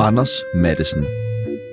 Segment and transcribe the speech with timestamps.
[0.00, 1.04] Anders Madsen,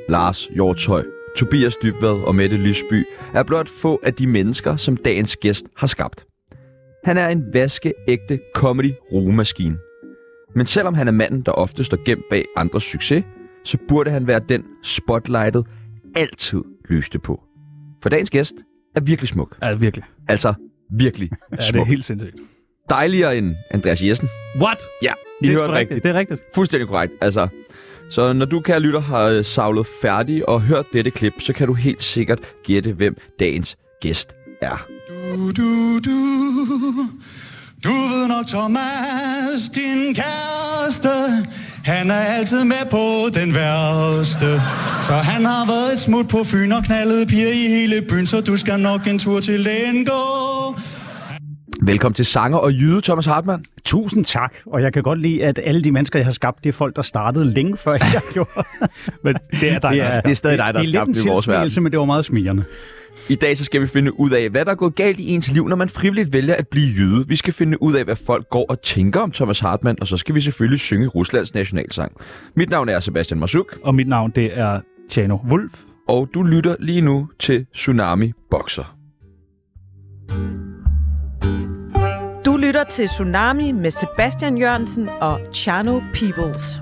[0.09, 1.05] Lars Hjortøj,
[1.37, 3.03] Tobias Dybvad og Mette Lysby
[3.33, 6.25] er blot få af de mennesker, som dagens gæst har skabt.
[7.03, 9.77] Han er en vaskeægte comedy rumemaskine.
[10.55, 13.23] Men selvom han er manden, der ofte står gemt bag andres succes,
[13.63, 15.65] så burde han være den spotlightet
[16.15, 17.41] altid lyste på.
[18.03, 18.55] For dagens gæst
[18.95, 19.57] er virkelig smuk.
[19.61, 20.05] Ja, virkelig.
[20.27, 20.53] Altså
[20.91, 21.87] virkelig Ja, det er smuk.
[21.87, 22.35] helt sindssygt.
[22.89, 24.29] Dejligere end Andreas Jessen.
[24.61, 24.77] What?
[25.03, 26.03] Ja, I det er hørte sgu rigtigt.
[26.03, 26.41] Det er rigtigt.
[26.55, 27.13] Fuldstændig korrekt.
[27.21, 27.47] Altså,
[28.09, 31.67] så når du, kære lytter, har øh, savlet færdig og hørt dette klip, så kan
[31.67, 34.87] du helt sikkert gætte, hvem dagens gæst er.
[35.09, 36.17] Du, du, du.
[37.83, 41.09] Du ved nok, Thomas, din kæreste.
[41.83, 44.61] Han er altid med på den værste.
[45.01, 48.41] Så han har været et smut på Fyn og knaldet piger i hele byen, så
[48.41, 50.13] du skal nok en tur til lægen gå.
[51.81, 53.65] Velkommen til sanger og jyde, Thomas Hartmann.
[53.85, 56.69] Tusind tak, og jeg kan godt lide, at alle de mennesker, jeg har skabt, det
[56.69, 58.49] er folk, der startede længe før jeg gjorde.
[59.23, 61.07] Men det er dig, der har Det er stadig dig, der har det er skabt
[61.17, 61.83] det i vores verden.
[61.83, 62.63] men det var meget smirrende.
[63.29, 65.51] I dag så skal vi finde ud af, hvad der er gået galt i ens
[65.51, 67.27] liv, når man frivilligt vælger at blive jyde.
[67.27, 70.17] Vi skal finde ud af, hvad folk går og tænker om Thomas Hartmann, og så
[70.17, 72.11] skal vi selvfølgelig synge Ruslands nationalsang.
[72.55, 74.79] Mit navn er Sebastian Masuk, Og mit navn, det er
[75.09, 75.71] Tjano Wolf.
[76.07, 78.95] og du lytter lige nu til Tsunami Boxer.
[82.67, 86.81] Lytter til Tsunami med Sebastian Jørgensen og Chano Peoples.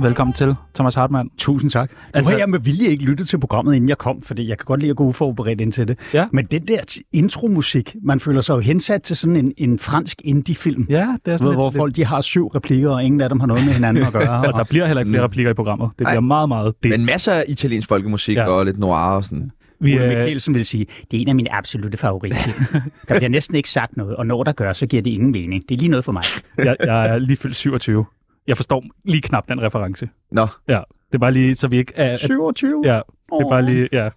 [0.00, 1.30] Velkommen til, Thomas Hartmann.
[1.38, 1.90] Tusind tak.
[1.90, 4.58] Nu Altså- har jeg med vilje ikke lyttet til programmet, inden jeg kom, fordi jeg
[4.58, 5.98] kan godt lide at gå uforberedt ind til det.
[6.14, 6.26] Ja.
[6.32, 10.86] Men den der intromusik, man føler sig jo hensat til sådan en, en fransk indie-film.
[10.90, 13.28] Ja, det er Ved, sådan hvor lidt, folk de har syv replikker, og ingen af
[13.28, 14.42] dem har noget med hinanden at gøre.
[14.42, 15.88] lidt, og der bliver heller ikke flere replikker i programmet.
[15.88, 16.20] Det bliver Nej.
[16.20, 16.90] meget, meget det.
[16.90, 18.48] Men masser af italiensk folkemusik ja.
[18.48, 19.50] og lidt noir og sådan.
[19.80, 22.54] Vi, Ole Mikkelsen vil sige, det er en af mine absolute favoritfilm.
[23.08, 25.68] der bliver næsten ikke sagt noget, og når der gør, så giver det ingen mening.
[25.68, 26.22] Det er lige noget for mig.
[26.58, 28.04] jeg, jeg er lige fyldt 27.
[28.46, 30.08] Jeg forstår lige knap den reference.
[30.32, 32.12] Nå, Ja, det er bare lige, så vi ikke er...
[32.12, 32.82] At, 27?
[32.84, 33.00] ja, det
[33.44, 33.88] er bare lige...
[33.92, 34.08] Ja.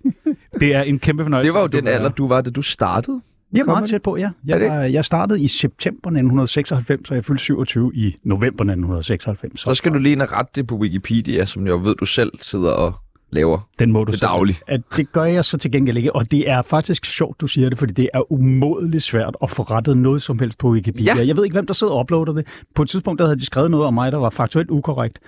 [0.59, 1.47] Det er en kæmpe fornøjelse.
[1.47, 3.21] det var jo den er- alder, du var, da du startede.
[3.53, 4.23] Jeg er meget tæt på, ja.
[4.25, 8.47] Er Jeg, det var, jeg startede i september 1996, og jeg fyldte 27 i november
[8.63, 9.59] 1996.
[9.61, 12.31] Så skal du lige ind og rette det på Wikipedia, som jeg ved, du selv
[12.41, 12.93] sidder og
[13.31, 14.27] laver Den må du til selv.
[14.29, 14.55] daglig.
[14.67, 17.69] At det gør jeg så til gengæld ikke, og det er faktisk sjovt, du siger
[17.69, 21.15] det, fordi det er umådeligt svært at få rettet noget som helst på Wikipedia.
[21.17, 21.25] Ja.
[21.27, 22.47] Jeg ved ikke, hvem der sidder og uploader det.
[22.75, 25.19] På et tidspunkt der havde de skrevet noget om mig, der var faktuelt ukorrekt.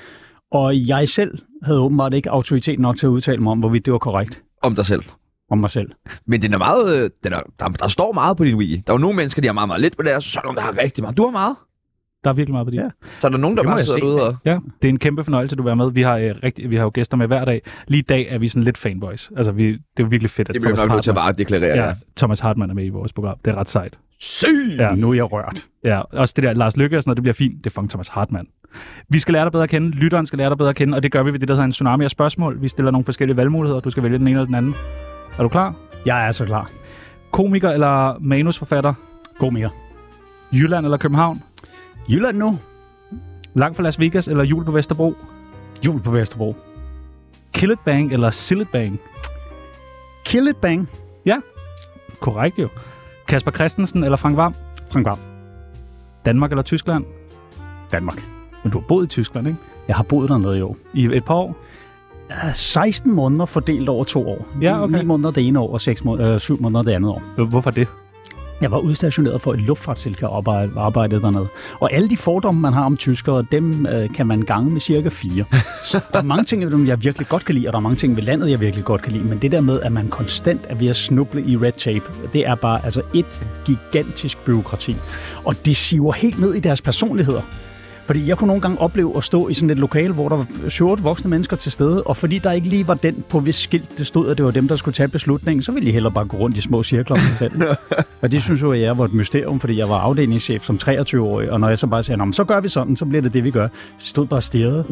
[0.52, 3.94] Og jeg selv havde åbenbart ikke autoritet nok til at udtale mig om, hvorvidt det
[3.94, 5.04] var korrekt Om dig selv.
[5.52, 5.92] om mig selv.
[6.28, 8.76] Men den er meget, øh, den er, der, der står meget på din wiki.
[8.88, 10.48] Der er jo nogle mennesker, der har meget, meget lidt på det her, så er
[10.48, 11.18] der der har rigtig meget.
[11.18, 11.56] Du har meget.
[12.24, 12.78] Der er virkelig meget på det.
[12.78, 12.90] Ja.
[13.20, 14.36] Så er der nogen, der bare sidder derude og...
[14.46, 15.92] Ja, det er en kæmpe fornøjelse, du er med.
[15.92, 17.62] Vi har, øh, rigtig, vi har jo gæster med hver dag.
[17.88, 19.32] Lige i dag er vi sådan lidt fanboys.
[19.38, 21.18] Altså, vi, det er jo virkelig fedt, at Det bliver Thomas nok nødt til at
[21.18, 21.88] Hartmann, bare deklarere.
[21.88, 23.38] ja, Thomas Hartmann er med i vores program.
[23.46, 23.98] Det er ret sejt.
[24.20, 24.76] Syg!
[24.78, 24.96] Ja.
[24.96, 25.66] Nu er jeg rørt.
[25.84, 27.64] Ja, også det der Lars Lykke og sådan noget, det bliver fint.
[27.64, 28.48] Det er fucking Thomas Hartmann.
[29.10, 29.90] Vi skal lære dig bedre at kende.
[29.90, 31.66] Lytteren skal lære dig bedre at kende, og det gør vi ved det, der hedder
[31.66, 32.62] en tsunami af spørgsmål.
[32.62, 33.80] Vi stiller nogle forskellige valgmuligheder.
[33.80, 34.76] Du skal vælge den ene eller den anden.
[35.38, 35.76] Er du klar?
[36.06, 36.70] Jeg er så klar.
[37.32, 38.94] Komiker eller manusforfatter?
[39.52, 39.70] Mere.
[40.54, 41.42] Jylland eller København?
[42.12, 42.58] Jylland nu.
[43.54, 45.14] Langt fra Las Vegas eller jul på Vesterbro?
[45.86, 46.56] Jul på Vesterbro.
[47.54, 49.00] Kill it bang eller Sill it bang?
[50.26, 50.90] Kill it bang.
[52.22, 52.68] Korrekt jo.
[53.28, 54.54] Kasper Christensen eller Frank Vam?
[54.90, 55.18] Frank Vam.
[56.26, 57.06] Danmark eller Tyskland?
[57.92, 58.24] Danmark.
[58.64, 59.60] Men du har boet i Tyskland, ikke?
[59.88, 60.78] Jeg har boet dernede i år.
[60.94, 61.56] I et par år?
[62.30, 64.48] Ja, 16 måneder fordelt over to år.
[64.62, 64.98] Ja, okay.
[64.98, 67.46] 9 måneder det ene år, og 6 måneder, øh, 7 måneder det andet år.
[67.46, 67.88] Hvorfor det?
[68.62, 71.48] Jeg var udstationeret for et luftfartsselskab og arbejde, arbejdede dernede.
[71.80, 75.10] Og alle de fordomme, man har om tyskere, dem øh, kan man gange med cirka
[75.10, 75.46] fire.
[76.14, 77.98] der er mange ting, ved dem, jeg virkelig godt kan lide, og der er mange
[77.98, 79.24] ting ved landet, jeg virkelig godt kan lide.
[79.24, 82.48] Men det der med, at man konstant er ved at snuble i red tape, det
[82.48, 84.96] er bare altså et gigantisk byråkrati.
[85.46, 87.42] Og det siver helt ned i deres personligheder.
[88.12, 90.70] Fordi jeg kunne nogle gange opleve at stå i sådan et lokale, hvor der var
[90.70, 93.98] 7 voksne mennesker til stede, og fordi der ikke lige var den på hvis skilt,
[93.98, 96.26] det stod, at det var dem, der skulle tage beslutningen, så ville de hellere bare
[96.26, 97.62] gå rundt i små cirkler om selv.
[98.22, 101.52] og det synes jeg, at jeg var et mysterium, fordi jeg var afdelingschef som 23-årig,
[101.52, 103.34] og når jeg så bare sagde, "Nå, men så gør vi sådan, så bliver det
[103.34, 103.68] det, vi gør.
[104.00, 104.86] Så stod bare og stirrede.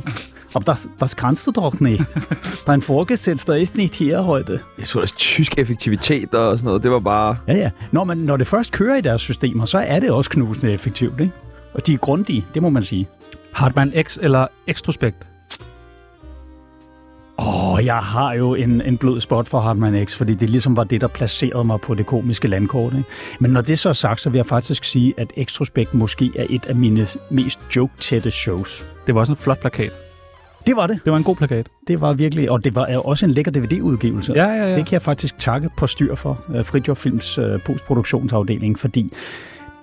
[0.54, 2.04] Og das, das kannst du doch nicht.
[2.68, 4.60] Dein Vorgesetzter ist nicht hier heute.
[4.80, 6.84] Jeg tror, er tysk effektivitet og sådan noget.
[6.84, 7.38] Det var bare...
[7.48, 7.70] Ja, ja.
[7.92, 11.20] Når, man, når det først kører i deres systemer, så er det også knusende effektivt,
[11.20, 11.32] ikke?
[11.74, 13.08] Og de er grundige, det må man sige.
[13.52, 15.28] Hartmann X eller Extrospekt?
[17.40, 20.78] Åh, oh, jeg har jo en, en blød spot for Hartmann X, fordi det ligesom
[20.78, 22.94] var det, der placerede mig på det komiske landkort.
[22.94, 23.06] Ikke?
[23.40, 26.46] Men når det så er sagt, så vil jeg faktisk sige, at Extrospekt måske er
[26.50, 28.86] et af mine mest joke-tætte shows.
[29.08, 29.92] Det var også en flot plakat.
[30.68, 31.00] Det var det.
[31.06, 31.68] Det var en god plakat.
[31.88, 34.34] Det var virkelig, og det var også en lækker DVD-udgivelse.
[34.34, 34.76] Ja, ja, ja.
[34.76, 39.14] Det kan jeg faktisk takke på styr for, uh, Fridtjof Films uh, postproduktionsafdeling, fordi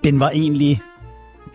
[0.03, 0.81] den var egentlig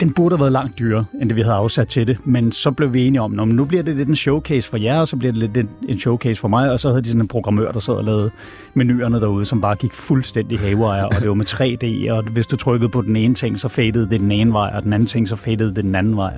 [0.01, 2.19] den burde have været langt dyrere, end det vi havde afsat til det.
[2.25, 5.01] Men så blev vi enige om, at nu bliver det lidt en showcase for jer,
[5.01, 6.71] og så bliver det lidt en- showcase for mig.
[6.73, 8.31] Og så havde de sådan en programmør, der sad og lavede
[8.75, 11.09] menuerne derude, som bare gik fuldstændig haywire.
[11.09, 14.09] Og det var med 3D, og hvis du trykkede på den ene ting, så fadede
[14.11, 16.33] det den ene vej, og den anden ting, så fadede det den anden vej.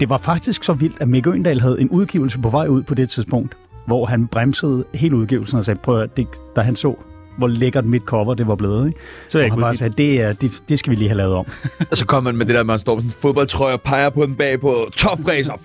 [0.00, 2.94] Det var faktisk så vildt, at Mikke Øndal havde en udgivelse på vej ud på
[2.94, 3.56] det tidspunkt,
[3.86, 6.26] hvor han bremsede hele udgivelsen og sagde, prøv at, det,
[6.56, 6.94] da han så,
[7.36, 8.86] hvor lækkert mit cover det var blevet.
[8.86, 9.00] Ikke?
[9.28, 11.08] Så er Og jeg han ikke bare sagde, det, er, det, det skal vi lige
[11.08, 11.46] have lavet om.
[11.90, 14.10] Og så kommer man med det der, man står med sådan en fodboldtrøje og peger
[14.10, 15.52] på den bag på topræser.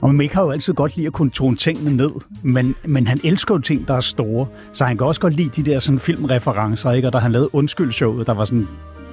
[0.00, 2.10] Og Mick har jo altid godt lide at kunne tone tingene ned,
[2.42, 4.46] men, men han elsker jo ting, der er store.
[4.72, 7.08] Så han kan også godt lide de der sådan filmreferencer, ikke?
[7.08, 8.68] Og da han lavede Undskyld-showet, der var sådan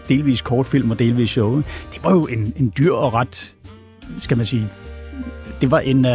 [0.10, 1.56] delvis kortfilm og delvis show,
[1.94, 3.54] det var jo en, en dyr og ret,
[4.22, 4.70] skal man sige,
[5.62, 6.12] det var en, uh,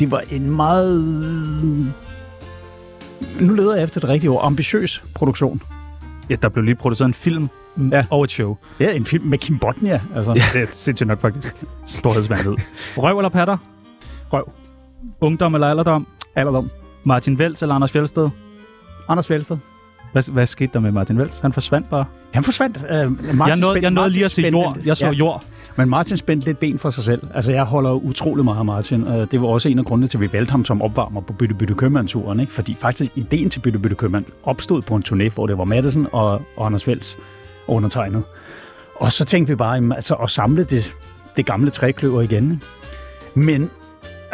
[0.00, 1.02] det var en meget,
[3.40, 5.62] nu leder jeg efter det rigtige ord, ambitiøs produktion.
[6.30, 7.48] Ja, der blev lige produceret en film
[7.92, 8.06] Ja.
[8.10, 8.56] og et show.
[8.80, 10.32] Ja, en film med Kim Botnia, altså.
[10.32, 10.42] Ja.
[10.52, 11.54] Det er sindssygt nok faktisk.
[11.86, 12.60] Storhedsvandet.
[12.96, 13.56] Røv eller patter?
[14.32, 14.50] Røv.
[15.20, 16.06] Ungdom eller alderdom?
[16.36, 16.70] Alderdom.
[17.04, 18.28] Martin Vels eller Anders Fjeldsted?
[19.08, 19.56] Anders Fjeldsted.
[20.14, 21.38] Hvad, hvad skete der med Martin Vels?
[21.40, 22.04] Han forsvandt bare.
[22.32, 22.76] Han forsvandt.
[22.76, 24.78] Uh, Martin jeg nåede, spændte- jeg nåede Martin lige at se jord.
[24.84, 25.12] Jeg så ja.
[25.12, 25.44] jord.
[25.76, 27.22] Men Martin spændte lidt ben for sig selv.
[27.34, 29.06] Altså, jeg holder utrolig meget af Martin.
[29.06, 31.54] Det var også en af grundene til, at vi valgte ham som opvarmer på Bytte
[31.54, 32.40] Bytte Købmand-turen.
[32.40, 32.52] Ikke?
[32.52, 36.06] Fordi faktisk ideen til Bytte Bytte Købmand opstod på en turné, hvor det var Madison
[36.12, 37.16] og, og Anders Fælds
[37.66, 38.22] undertegnet.
[38.96, 40.94] Og så tænkte vi bare jamen, altså, at samle det,
[41.36, 42.62] det gamle trækløver igen.
[43.34, 43.70] Men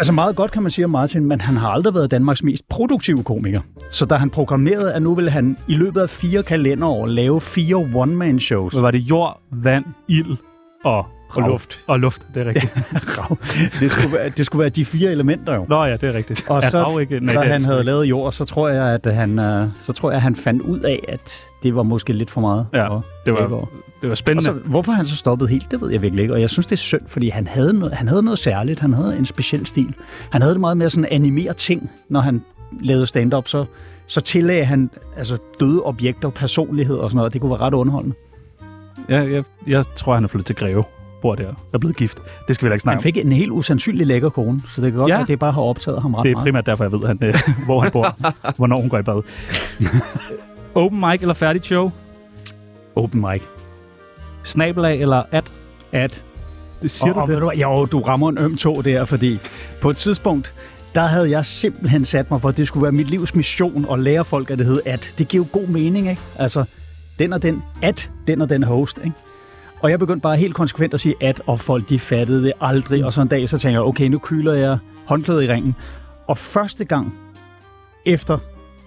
[0.00, 2.69] altså meget godt kan man sige om Martin, men han har aldrig været Danmarks mest
[2.69, 3.61] produktive komiker.
[3.91, 7.76] Så da han programmerede, at nu vil han i løbet af fire kalenderår lave fire
[7.76, 8.73] one-man-shows.
[8.73, 8.99] Hvad var det?
[8.99, 10.37] Jord, vand, ild
[10.85, 11.81] og, og luft.
[11.87, 12.73] Og luft, det er rigtigt.
[13.19, 13.38] Rav.
[13.81, 15.67] Det skulle, være, det skulle være de fire elementer jo.
[15.69, 16.44] Nå ja, det er rigtigt.
[16.49, 19.15] Og Er så, rav ikke, nej, da han havde lavet jord, så tror jeg, at
[19.15, 22.31] han, øh, så tror jeg, at han fandt ud af, at det var måske lidt
[22.31, 22.67] for meget.
[22.73, 23.69] Ja, Og- det var, og
[24.00, 24.44] det var Og spændende.
[24.44, 26.35] så, hvorfor han så stoppet helt, det ved jeg virkelig ikke.
[26.35, 28.81] Og jeg synes, det er synd, fordi han havde, noget, han havde noget særligt.
[28.81, 29.94] Han havde en speciel stil.
[30.31, 32.43] Han havde det meget med at sådan animere ting, når han
[32.81, 33.49] lavede stand-up.
[33.49, 33.65] Så,
[34.06, 37.32] så tillagde han altså, døde objekter, personlighed og sådan noget.
[37.32, 38.17] Det kunne være ret underholdende.
[39.09, 40.85] Ja, jeg, jeg tror, han er flyttet til Greve.
[41.22, 41.52] Bor der.
[41.75, 42.19] Er blevet gift.
[42.49, 43.02] Det skal vi da ikke snakke Han om.
[43.02, 45.14] fik en helt usandsynlig lækker kone, så det kan godt Ja.
[45.14, 46.44] være, at det bare har optaget ham ret Det er meget.
[46.44, 47.34] primært derfor, jeg ved, han, øh,
[47.67, 48.17] hvor han bor.
[48.56, 49.22] hvornår hun går i bad.
[50.75, 51.90] Open mic eller færdigt show?
[52.96, 53.43] Open mic.
[54.44, 55.52] Snabelag eller at?
[55.93, 56.25] At
[56.82, 57.56] Det siger og, og du ved det?
[57.56, 59.38] du, jo, du rammer en øm tog der, fordi
[59.81, 60.55] på et tidspunkt,
[60.94, 63.99] der havde jeg simpelthen sat mig for, at det skulle være mit livs mission at
[63.99, 65.14] lære folk, at det hed at.
[65.19, 66.22] Det giver jo god mening, ikke?
[66.38, 66.64] Altså,
[67.19, 69.17] den og den, at den og den host, ikke?
[69.82, 73.05] Og jeg begyndte bare helt konsekvent at sige at, og folk de fattede det aldrig.
[73.05, 75.75] Og så en dag, så tænker jeg, okay, nu kyler jeg håndklædet i ringen.
[76.27, 77.15] Og første gang
[78.06, 78.38] efter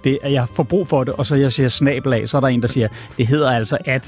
[0.03, 2.47] det, at jeg får brug for det, og så jeg siger snabelag, så er der
[2.47, 2.87] en, der siger,
[3.17, 4.07] det hedder altså at.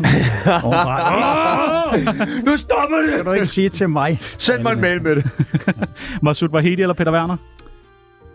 [2.45, 3.15] Nu stopper det!
[3.15, 4.19] kan du ikke sige til mig?
[4.21, 5.29] Send mig en mail med det.
[6.23, 7.37] Masud Vahedi eller Peter Werner?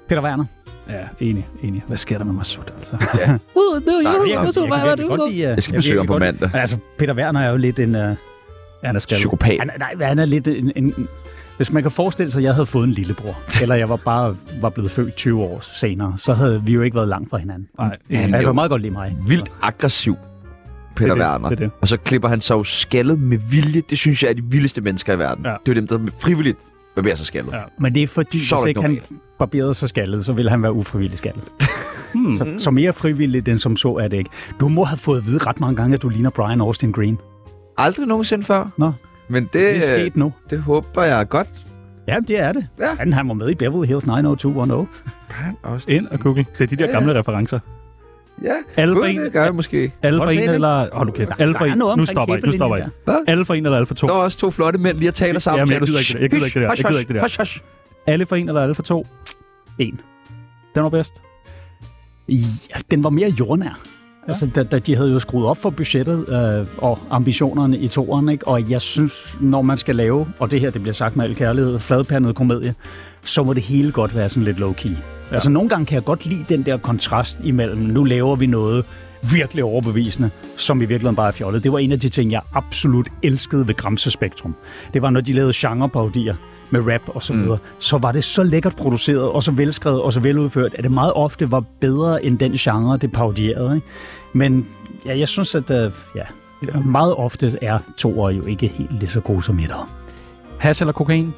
[0.09, 0.45] Peter Werner.
[0.89, 1.85] Ja, enig, enig.
[1.87, 2.97] Hvad sker der med Masud, altså?
[3.01, 3.39] Nej, Jeg,
[4.31, 6.51] jeg, kan virkelig godt lide, uh, Jeg skal besøge ham på mandag.
[6.55, 7.95] Altså, Peter Werner er jo lidt en...
[7.95, 8.17] Uh,
[8.85, 9.21] Han er skaldet.
[9.21, 9.57] Psykopat.
[9.61, 11.09] han, er- nej, han er lidt en, en...
[11.57, 14.37] Hvis man kan forestille sig, at jeg havde fået en lillebror, eller jeg var bare
[14.61, 17.69] var blevet født 20 år senere, så havde vi jo ikke været langt fra hinanden.
[17.79, 18.23] Nej, Han enig.
[18.33, 19.17] er Jeg jo kan meget godt lide mig.
[19.27, 20.17] Vildt aggressiv,
[20.97, 21.49] Peter Det er det, Werner.
[21.49, 21.71] det er det.
[21.81, 23.83] Og så klipper han sig jo skaldet med vilje.
[23.91, 25.45] Det synes jeg er de vildeste mennesker i verden.
[25.45, 25.51] Ja.
[25.51, 26.59] Det er jo dem, der frivilligt
[26.95, 27.53] barberer sig skaldet.
[27.53, 27.59] Ja.
[27.79, 29.05] Men det er fordi, Så er hvis det ikke normalt.
[29.09, 31.43] han barberede sig skaldet, så ville han være ufrivillig skaldet.
[32.15, 32.37] Hmm.
[32.39, 34.31] Så, så mere frivilligt end som så er det ikke.
[34.61, 37.19] Du må have fået at vide ret mange gange, at du ligner Brian Austin Green.
[37.81, 38.69] Aldrig nogensinde før.
[38.77, 38.93] Nå,
[39.29, 40.33] Men det, det er øh, sket nu.
[40.51, 41.49] det håber jeg godt.
[42.09, 42.67] Ja, det er det.
[42.81, 42.95] Ja.
[42.99, 44.91] Han, han var med i Beverly Hills 90210.
[45.29, 45.91] Han også.
[45.91, 46.47] Ind og google.
[46.59, 46.93] Det er de der Ja.
[46.93, 47.59] gamle referencer.
[48.43, 49.93] Ja, Alle for en, det gør jeg måske.
[50.03, 50.89] alle for en eller...
[50.93, 51.31] Hold du kæft.
[51.39, 51.79] Alle for en.
[51.79, 52.43] Nu stopper jeg.
[52.45, 52.89] Nu stopper jeg.
[53.27, 54.07] Alle for en eller alle for to?
[54.07, 55.59] Der er også to flotte mænd lige at tale sammen.
[55.59, 56.21] Jamen, jeg gider ikke det der.
[56.21, 56.71] Jeg gider ikke det der.
[56.77, 57.23] Jeg gider ikke det der.
[57.23, 57.61] hush, hush.
[58.07, 59.07] Alle for en eller alle for to?
[59.79, 60.01] En.
[60.75, 61.13] Den var bedst.
[62.29, 62.35] Ja,
[62.91, 63.81] den var mere jordnær.
[64.31, 68.29] Altså, da, da de havde jo skruet op for budgettet øh, og ambitionerne i toeren,
[68.29, 68.49] ikke?
[68.49, 71.37] og jeg synes, når man skal lave, og det her, det bliver sagt med al
[71.37, 72.75] kærlighed, fladpandet komedie,
[73.23, 74.89] så må det hele godt være sådan lidt low-key.
[74.89, 75.35] Ja.
[75.35, 78.85] Altså, nogle gange kan jeg godt lide den der kontrast imellem, nu laver vi noget
[79.33, 81.65] virkelig overbevisende, som i virkeligheden bare er fjollet.
[81.65, 84.55] Det var en af de ting, jeg absolut elskede ved Gramse Spektrum.
[84.95, 86.35] Det var, når de lavede genreparodier
[86.71, 87.79] med rap og så videre, mm.
[87.79, 91.13] så var det så lækkert produceret, og så velskrevet, og så veludført, at det meget
[91.13, 93.75] ofte var bedre end den genre, det parodierede.
[93.75, 93.87] Ikke?
[94.33, 94.67] Men
[95.07, 96.25] ja, jeg synes, at uh, ja,
[96.85, 99.91] meget ofte er toer jo ikke helt lige så gode som etter.
[100.59, 101.35] Hash eller kokain?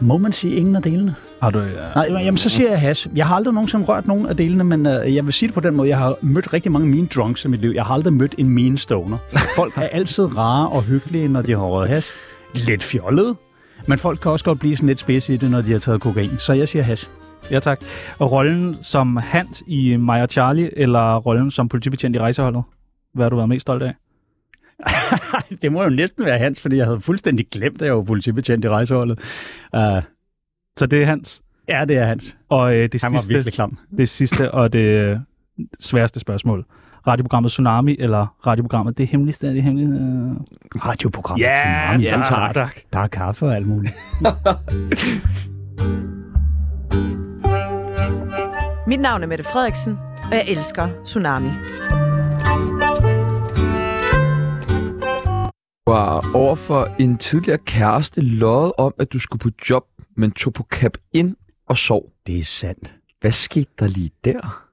[0.00, 1.14] Må man sige ingen af delene?
[1.42, 1.58] Har du...
[1.58, 3.08] Uh, Nej, jamen, så siger jeg hash.
[3.14, 5.60] Jeg har aldrig nogensinde rørt nogen af delene, men øh, jeg vil sige det på
[5.60, 5.88] den måde.
[5.88, 7.70] Jeg har mødt rigtig mange mean drunks i mit liv.
[7.70, 9.18] Jeg har aldrig mødt en mean stoner.
[9.56, 12.10] Folk er altid rare og hyggelige, når de har røget hash.
[12.54, 13.36] Lidt fjollede,
[13.86, 16.00] men folk kan også godt blive sådan lidt spids i det, når de har taget
[16.00, 16.38] kokain.
[16.38, 17.08] Så jeg siger hash.
[17.50, 17.80] ja, tak.
[18.18, 22.62] Og rollen som Hans i Maja Charlie, eller rollen som politibetjent i rejseholdet?
[23.14, 23.94] Hvad har du været mest stolt af?
[25.62, 28.64] det må jo næsten være Hans, fordi jeg havde fuldstændig glemt, at jeg var politibetjent
[28.64, 29.18] i rejseholdet.
[29.76, 30.02] Uh,
[30.78, 31.42] Så det er Hans.
[31.68, 32.36] ja, det er Hans.
[32.48, 33.78] Og øh, det, Han var sidste, virkelig klam.
[33.96, 35.16] det sidste og det øh,
[35.80, 36.64] sværeste spørgsmål.
[37.06, 39.88] Radioprogrammet Tsunami, eller radioprogrammet Det Hemmeligste af det Hemmelige?
[39.88, 40.36] Øh...
[40.86, 41.38] Radioprogram.
[41.38, 42.04] Ja, Tsunami.
[42.04, 42.54] ja, tak.
[42.54, 42.76] tak.
[42.92, 43.94] Der er kaffe og alt muligt.
[48.86, 51.50] Mit navn er Mette Frederiksen, og jeg elsker Tsunami.
[55.88, 59.84] var over for en tidligere kæreste løjet om, at du skulle på job,
[60.16, 61.36] men tog på cap ind
[61.68, 62.12] og sov.
[62.26, 62.94] Det er sandt.
[63.20, 64.67] Hvad skete der lige der?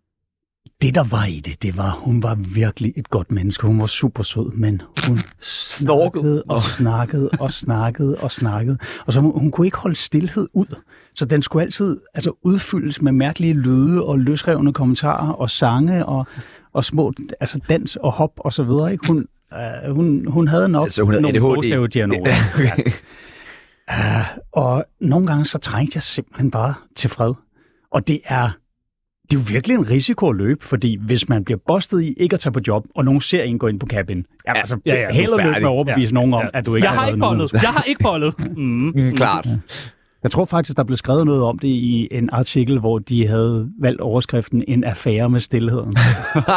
[0.82, 3.68] Det, der var i det, det var, hun var virkelig et godt menneske.
[3.68, 8.78] Hun var super sød, men hun snakkede og snakkede og snakkede og snakkede.
[9.06, 10.76] Og så hun, hun kunne ikke holde stillhed ud.
[11.16, 16.28] Så den skulle altid altså, udfyldes med mærkelige lyde og løsrevne kommentarer og sange og,
[16.74, 18.92] og små altså dans og hop og så videre.
[18.92, 19.08] Ikke?
[19.08, 21.22] Hun, øh, hun, hun havde nok Altså, hun havde
[22.08, 22.32] nogle.
[22.56, 22.92] Okay.
[23.92, 27.34] Uh, og nogle gange så trængte jeg simpelthen bare til fred.
[27.92, 28.50] Og det er,
[29.32, 32.34] det er jo virkelig en risiko at løbe, fordi hvis man bliver bustet i ikke
[32.34, 34.94] at tage på job, og nogen ser en gå ind på cabin, ja, altså, ja,
[34.96, 35.46] ja, er lykke færdig.
[35.52, 36.48] med at overbevise Ja, nogen om, ja.
[36.54, 37.38] at du ikke Jeg har lavet ikke noget.
[37.38, 37.54] bollet.
[37.64, 38.34] Jeg har ikke bollet.
[38.58, 38.92] Mm.
[38.96, 39.48] Mm, klart.
[40.24, 43.70] Jeg tror faktisk, der blev skrevet noget om det i en artikel, hvor de havde
[43.80, 45.96] valgt overskriften En affære med stillheden.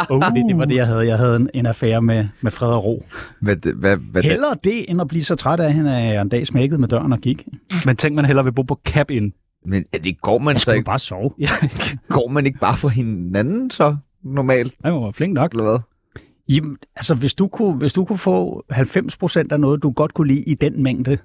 [0.09, 0.23] Oh.
[0.27, 1.07] Fordi det var det, jeg havde.
[1.07, 3.05] Jeg havde en, en affære med, med fred og ro.
[3.41, 6.29] Hvad, hvad, hvad, Hellere det, end at blive så træt af hende, at jeg en
[6.29, 7.45] dag smækkede med døren og gik.
[7.85, 9.33] Men tænk, man hellere vil bo på cap in.
[9.65, 11.31] Men er det går man Jeg så ikke, bare sove.
[12.09, 15.51] Går man ikke bare for hinanden så normalt, han var flink nok.
[15.51, 15.79] eller hvad?
[16.55, 20.13] Jamen, altså, hvis du kunne, hvis du kunne få 90 procent af noget, du godt
[20.13, 21.17] kunne lide i den mængde,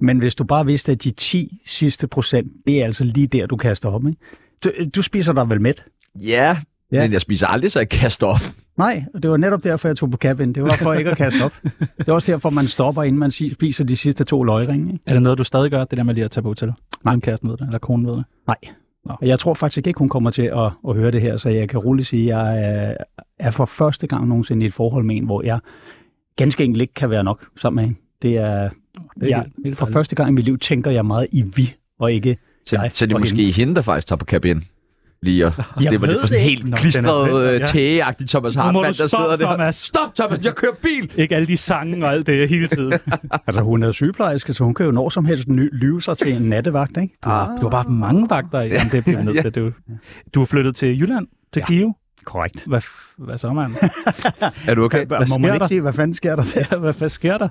[0.00, 3.46] men hvis du bare vidste, at de 10 sidste procent, det er altså lige der,
[3.46, 4.18] du kaster op, ikke?
[4.64, 5.84] Du, du spiser dig vel mæt?
[6.20, 6.56] Ja,
[6.92, 6.96] Ja.
[6.96, 8.40] ja, men jeg spiser aldrig, så jeg kaster op.
[8.76, 10.52] Nej, og det var netop derfor, jeg tog på cabin.
[10.52, 11.52] Det var for ikke at kaste op.
[11.98, 14.92] Det er også derfor, man stopper, inden man spiser de sidste to løgringe.
[14.92, 15.02] Ikke?
[15.06, 16.72] Er det noget, du stadig gør, det der med lige at tage på hotel?
[17.04, 17.12] Nej.
[17.12, 18.24] Uden kæresten ved det, eller konen ved det?
[18.46, 18.56] Nej.
[19.04, 19.12] Nå.
[19.20, 21.68] Og Jeg tror faktisk ikke, hun kommer til at, at høre det her, så jeg
[21.68, 22.94] kan roligt sige, at jeg er,
[23.38, 25.58] er for første gang nogensinde i et forhold med en, hvor jeg
[26.36, 27.98] ganske enkelt ikke kan være nok sammen med hende.
[28.22, 28.68] Det er,
[29.20, 31.42] Det er ja, helt- helt for første gang i mit liv tænker jeg meget i
[31.56, 32.36] vi, og ikke
[32.66, 33.52] Så, jeg så det er måske hende.
[33.52, 34.62] hende, der faktisk tager på cabin.
[35.22, 36.68] Lige og, Jeg det var ved lidt for sådan helt.
[36.70, 37.66] Nå, klistret, øh, ja.
[37.66, 39.50] tægeagtigt Thomas må Hartmann, du der sidder stoppe, der.
[39.50, 39.76] Thomas.
[39.76, 41.10] Stop, Thomas, jeg kører bil!
[41.22, 42.92] Ikke alle de sange og alt det hele tiden.
[43.46, 46.32] Altså, hun er sygeplejerske, så hun kan jo når som helst ny- lyve sig til
[46.32, 47.14] en nattevagt, ikke?
[47.24, 48.68] Du har, du har bare mange vagter i.
[48.68, 49.50] Jamen, det bliver nødt Ja.
[49.50, 49.54] til.
[49.54, 49.72] Du,
[50.34, 51.72] du er flyttet til Jylland, til Ja.
[51.74, 51.94] Give.
[52.24, 52.64] Korrekt.
[52.66, 52.80] Hvad,
[53.18, 53.72] hvad så, mand?
[54.66, 55.06] Er du okay?
[55.06, 55.54] Må sker man der?
[55.54, 56.64] ikke sige, hvad fanden sker der der?
[56.72, 57.48] Ja, hvad, hvad sker der?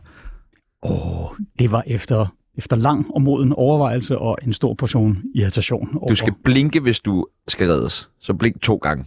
[0.84, 5.94] Åh, det var efter, efter lang og moden overvejelse og en stor portion irritation.
[5.94, 8.10] Du over- skal blinke, hvis du skal reddes.
[8.20, 9.06] Så blink to gange.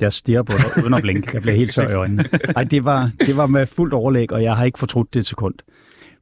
[0.00, 1.30] Jeg stiger på dig uden at blinke.
[1.34, 2.24] Jeg bliver helt tør i øjnene.
[2.56, 5.26] Ej, det var, det var med fuldt overlæg, og jeg har ikke fortrudt det et
[5.26, 5.54] sekund.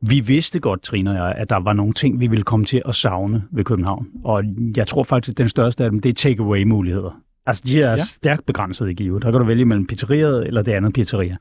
[0.01, 2.83] Vi vidste godt, Trine og jeg, at der var nogle ting, vi ville komme til
[2.87, 4.07] at savne ved København.
[4.25, 4.45] Og
[4.77, 7.21] jeg tror faktisk, at den største af dem, det er take-away-muligheder.
[7.47, 7.97] Altså, de er ja.
[8.05, 9.21] stærkt begrænset i Give.
[9.21, 11.37] Der kan du vælge mellem pizzeriet eller det andet pizzeria.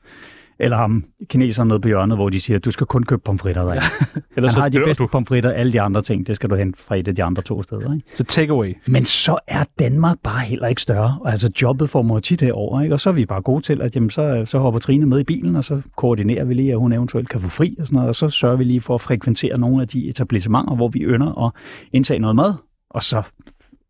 [0.60, 3.62] Eller ham kineseren nede på hjørnet, hvor de siger, at du skal kun købe pomfritter
[3.64, 3.74] der.
[3.74, 3.80] Ja.
[4.36, 5.08] Ellers Han har de bedste du.
[5.08, 7.62] pomfritter, alle de andre ting, det skal du hente fra et af de andre to
[7.62, 7.94] steder.
[7.94, 8.06] Ikke?
[8.14, 8.76] Så take away.
[8.86, 11.18] Men så er Danmark bare heller ikke større.
[11.20, 12.94] Og Altså jobbet får mig tit herover, ikke?
[12.94, 15.24] og så er vi bare gode til, at jamen, så, så hopper Trine med i
[15.24, 18.08] bilen, og så koordinerer vi lige, at hun eventuelt kan få fri og sådan noget,
[18.08, 21.44] og så sørger vi lige for at frekventere nogle af de etablissementer, hvor vi ønsker
[21.46, 21.52] at
[21.92, 22.54] indtage noget mad,
[22.90, 23.22] og så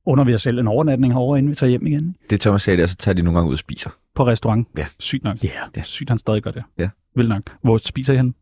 [0.07, 2.17] under vi os selv en overnatning herovre, inden vi tager hjem igen.
[2.31, 3.91] Det Thomas sagde der, så tager de nogle gange ud og spiser.
[4.15, 4.69] På restaurant.
[4.77, 4.87] Ja.
[4.99, 5.45] Sygt nok.
[5.45, 5.51] Ja.
[5.75, 6.63] Det er sygt, han stadig gør det.
[6.79, 6.89] Ja.
[7.15, 7.43] Vildt nok.
[7.63, 8.35] Hvor spiser I hen?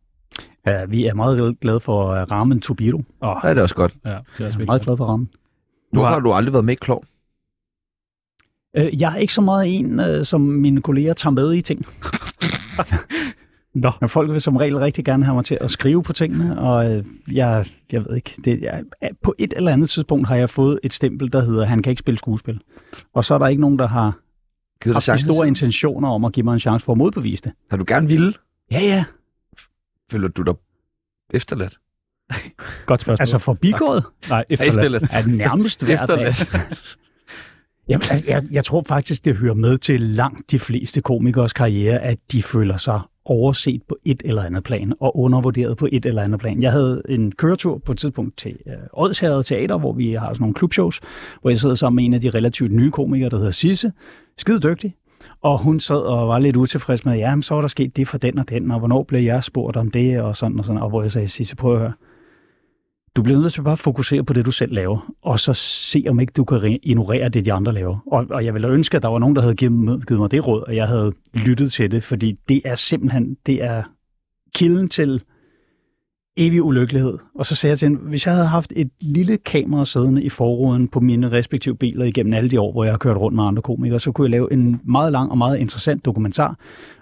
[0.67, 0.91] Yeah.
[0.91, 2.97] vi er meget glade for uh, ramen Tobiro.
[3.21, 3.95] Åh, Så er det også godt.
[4.05, 4.81] ja, det er også Meget virkelig.
[4.81, 5.25] glad for ramen.
[5.25, 5.31] Du
[5.91, 7.03] Hvorfor har- har du aldrig været med i Klov?
[8.79, 11.85] Uh, jeg er ikke så meget en, uh, som mine kolleger tager med i ting.
[13.75, 16.59] Nå, Men folk vil som regel rigtig gerne have mig til at skrive på tingene,
[16.59, 18.83] og øh, jeg, jeg ved ikke, det, jeg,
[19.23, 21.99] på et eller andet tidspunkt har jeg fået et stempel, der hedder, han kan ikke
[21.99, 22.61] spille skuespil.
[23.13, 24.17] Og så er der ikke nogen, der har
[24.83, 25.33] Givet haft de chancen?
[25.33, 27.51] store intentioner om at give mig en chance for at modbevise det.
[27.69, 28.33] Har du gerne ville?
[28.71, 29.05] Ja, ja.
[30.11, 30.53] Føler du dig
[31.33, 31.77] efterladt?
[32.85, 33.21] godt spørgsmål.
[33.21, 35.03] Altså forbigået Nej, efterladt.
[35.11, 36.29] er nærmest hver dag.
[36.29, 36.55] Efterladt.
[37.89, 41.99] Jamen, altså, jeg, jeg tror faktisk, det hører med til langt de fleste komikers karriere,
[42.01, 46.21] at de føler sig overset på et eller andet plan, og undervurderet på et eller
[46.21, 46.61] andet plan.
[46.61, 50.41] Jeg havde en køretur på et tidspunkt til øh, Odsherred Teater, hvor vi har sådan
[50.41, 50.99] nogle klubshows,
[51.41, 53.91] hvor jeg sidder sammen med en af de relativt nye komikere, der hedder Sisse.
[54.37, 54.95] Skide dygtig.
[55.41, 58.07] Og hun sad og var lidt utilfreds med, ja, men så var der sket det
[58.07, 60.81] for den og den, og hvornår blev jeg spurgt om det, og sådan og sådan,
[60.81, 61.93] og hvor jeg sagde, Sisse, prøv at høre.
[63.15, 66.05] Du bliver nødt til bare at fokusere på det, du selv laver, og så se,
[66.09, 67.97] om ikke du kan ignorere det, de andre laver.
[68.11, 70.31] Og, og jeg ville ønske, at der var nogen, der havde givet, mig- givet mig
[70.31, 73.83] det råd, og jeg havde lyttet til det, fordi det er simpelthen, det er
[74.55, 75.21] kilden til
[76.37, 77.17] evig ulykkelighed.
[77.35, 80.29] Og så sagde jeg til hende, hvis jeg havde haft et lille kamera siddende i
[80.29, 83.43] forruden på mine respektive biler igennem alle de år, hvor jeg har kørt rundt med
[83.43, 86.59] andre komikere, så kunne jeg lave en meget lang og meget interessant dokumentar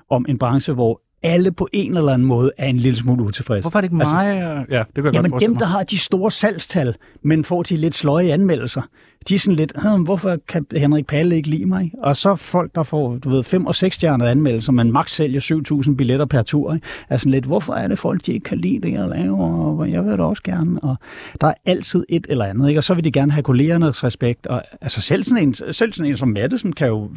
[0.09, 3.61] om en branche, hvor alle på en eller anden måde er en lille smule utilfredse.
[3.61, 4.35] Hvorfor er det ikke Altså, mig?
[4.35, 7.63] ja, det kan jeg godt Jamen forestille dem, der har de store salgstal, men får
[7.63, 8.81] de lidt sløje anmeldelser,
[9.29, 11.91] de er sådan lidt, hvorfor kan Henrik Palle ikke lide mig?
[11.97, 15.83] Og så folk, der får, du ved, 5 og 6 stjernede anmeldelser, man max sælger
[15.89, 16.87] 7.000 billetter per tur, ikke?
[17.09, 19.91] er sådan lidt, hvorfor er det folk, de ikke kan lide det, jeg laver, og
[19.91, 20.79] jeg vil det også gerne.
[20.79, 20.95] Og
[21.41, 22.79] der er altid et eller andet, ikke?
[22.79, 24.47] og så vil de gerne have kollegernes respekt.
[24.47, 27.11] Og, altså selv sådan, en, selv sådan en som Madison kan jo,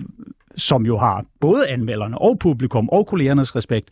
[0.57, 3.91] som jo har både anmelderne og publikum og kollegernes respekt,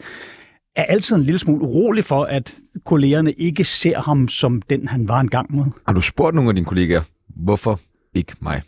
[0.76, 5.08] er altid en lille smule urolig for, at kollegerne ikke ser ham som den, han
[5.08, 5.64] var engang med.
[5.86, 7.80] Har du spurgt nogle af dine kollegaer, hvorfor
[8.14, 8.62] ikke mig?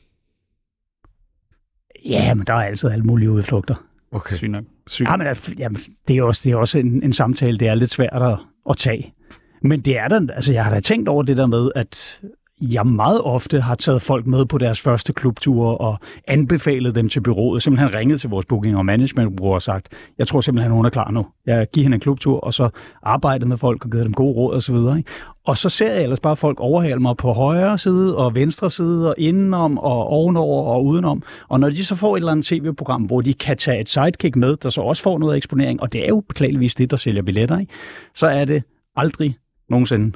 [2.04, 3.74] Ja, men der er altid alle mulige udflugter.
[4.12, 4.36] Okay.
[4.36, 4.64] Sygt nok.
[4.86, 5.08] Sygt.
[5.08, 5.26] Ja, men
[5.58, 8.38] jamen, det er også, det er også en, en samtale, det er lidt svært at,
[8.70, 9.14] at tage.
[9.62, 12.20] Men det er der, altså jeg har da tænkt over det der med, at
[12.60, 15.98] jeg meget ofte har taget folk med på deres første klubture og
[16.28, 17.62] anbefalet dem til byrådet.
[17.62, 19.88] Simpelthen ringet til vores booking- og managementbureau og sagt,
[20.18, 21.26] jeg tror simpelthen, hun er klar nu.
[21.46, 22.68] Jeg giver hende en klubtur, og så
[23.02, 24.98] arbejdet med folk og givet dem gode råd og så videre.
[24.98, 25.10] Ikke?
[25.44, 29.08] Og så ser jeg ellers bare folk overhale mig på højre side og venstre side
[29.08, 31.22] og indenom og ovenover og udenom.
[31.48, 34.36] Og når de så får et eller andet tv-program, hvor de kan tage et sidekick
[34.36, 37.22] med, der så også får noget eksponering, og det er jo beklageligvis det, der sælger
[37.22, 37.72] billetter, ikke?
[38.14, 38.62] så er det
[38.96, 39.36] aldrig
[39.70, 40.12] nogensinde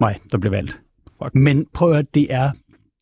[0.00, 0.80] mig, der bliver valgt.
[1.22, 1.34] Fuck.
[1.34, 2.50] Men prøv at det er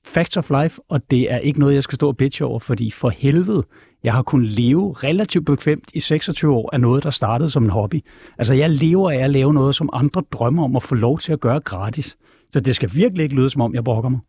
[0.04, 2.90] facts of life, og det er ikke noget, jeg skal stå og bitche over, fordi
[2.90, 3.64] for helvede,
[4.04, 7.71] jeg har kunnet leve relativt bekvemt i 26 år af noget, der startede som en
[7.71, 8.04] hobby.
[8.38, 11.32] Altså, jeg lever af at lave noget, som andre drømmer om at få lov til
[11.32, 12.17] at gøre gratis.
[12.50, 14.21] Så det skal virkelig ikke lyde, som om jeg brokker mig.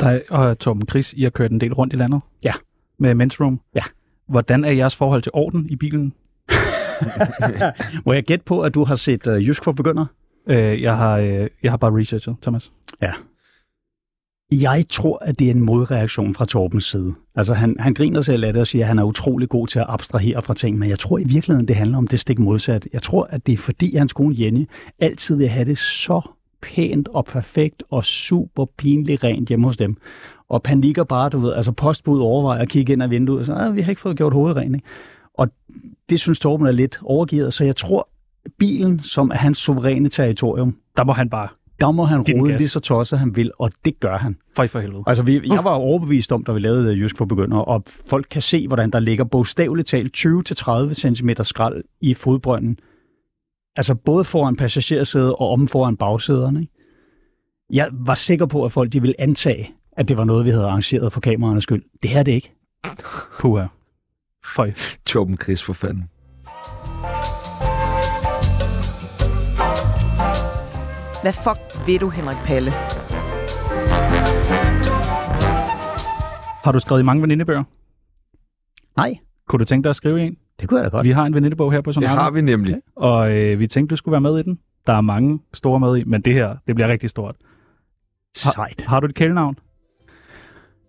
[0.00, 2.20] Dig og Torben Chris, I har kørt en del rundt i landet.
[2.44, 2.52] Ja.
[2.98, 3.60] Med Men's Room.
[3.74, 3.82] Ja.
[4.28, 6.14] Hvordan er jeres forhold til orden i bilen?
[8.06, 10.06] Må jeg gætte på, at du har set uh, Jysk for Begynder?
[10.50, 12.72] Øh, jeg, har, øh, jeg har bare researchet, Thomas.
[14.52, 17.14] Jeg tror, at det er en modreaktion fra Torbens side.
[17.34, 19.78] Altså, han, han griner selv af det og siger, at han er utrolig god til
[19.78, 22.88] at abstrahere fra ting, men jeg tror i virkeligheden, det handler om det stik modsat.
[22.92, 26.20] Jeg tror, at det er fordi, hans kone Jenny altid vil have det så
[26.62, 29.96] pænt og perfekt og super pinligt rent hjemme hos dem.
[30.48, 33.52] Og panikker bare, du ved, altså postbud overvejer at kigge ind ad vinduet og så,
[33.52, 34.74] ah, vi har ikke fået gjort hovedet rent.
[34.74, 34.86] Ikke?
[35.34, 35.48] Og
[36.10, 38.08] det synes Torben er lidt overgivet, så jeg tror,
[38.58, 41.48] bilen, som er hans suveræne territorium, Der må han bare.
[41.80, 44.36] der må han rode lige så tosset han vil, og det gør han.
[44.56, 45.02] Føj for helvede.
[45.06, 48.42] Altså, vi, jeg var overbevist om, da vi lavede Jysk for Begyndere, og folk kan
[48.42, 52.78] se, hvordan der ligger bogstaveligt talt 20-30 cm skrald i fodbrønden.
[53.76, 56.60] Altså både foran passagersædet og om foran bagsæderne.
[56.60, 56.72] Ikke?
[57.72, 60.64] Jeg var sikker på, at folk de ville antage, at det var noget, vi havde
[60.64, 61.82] arrangeret for kameraernes skyld.
[62.02, 62.52] Det her er det ikke.
[63.40, 63.66] Puha.
[64.44, 64.72] Føj.
[65.06, 66.08] Torben Chris for fanden.
[71.22, 72.70] Hvad fuck ved du, Henrik Palle?
[76.64, 77.64] Har du skrevet i mange venindebøger?
[78.96, 79.14] Nej,
[79.48, 80.36] Kunne du tænke dig at skrive en?
[80.60, 81.04] det kunne jeg da godt.
[81.04, 82.76] Vi har en venindebog her på Det Sonata, har vi nemlig.
[82.96, 84.58] og øh, vi tænkte, du skulle være med i den.
[84.86, 87.34] Der er mange store med i, men det her, det bliver rigtig stort.
[88.36, 88.84] Sejt.
[88.88, 89.58] Har du et kælenavn?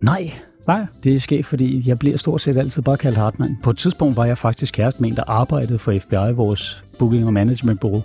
[0.01, 0.31] Nej,
[0.67, 0.85] Nej.
[1.03, 3.57] det er sket, fordi jeg bliver stort set altid bare kaldt Hartmann.
[3.63, 7.25] På et tidspunkt var jeg faktisk kæreste med en, der arbejdede for FBI, vores booking-
[7.25, 8.03] og managementbureau.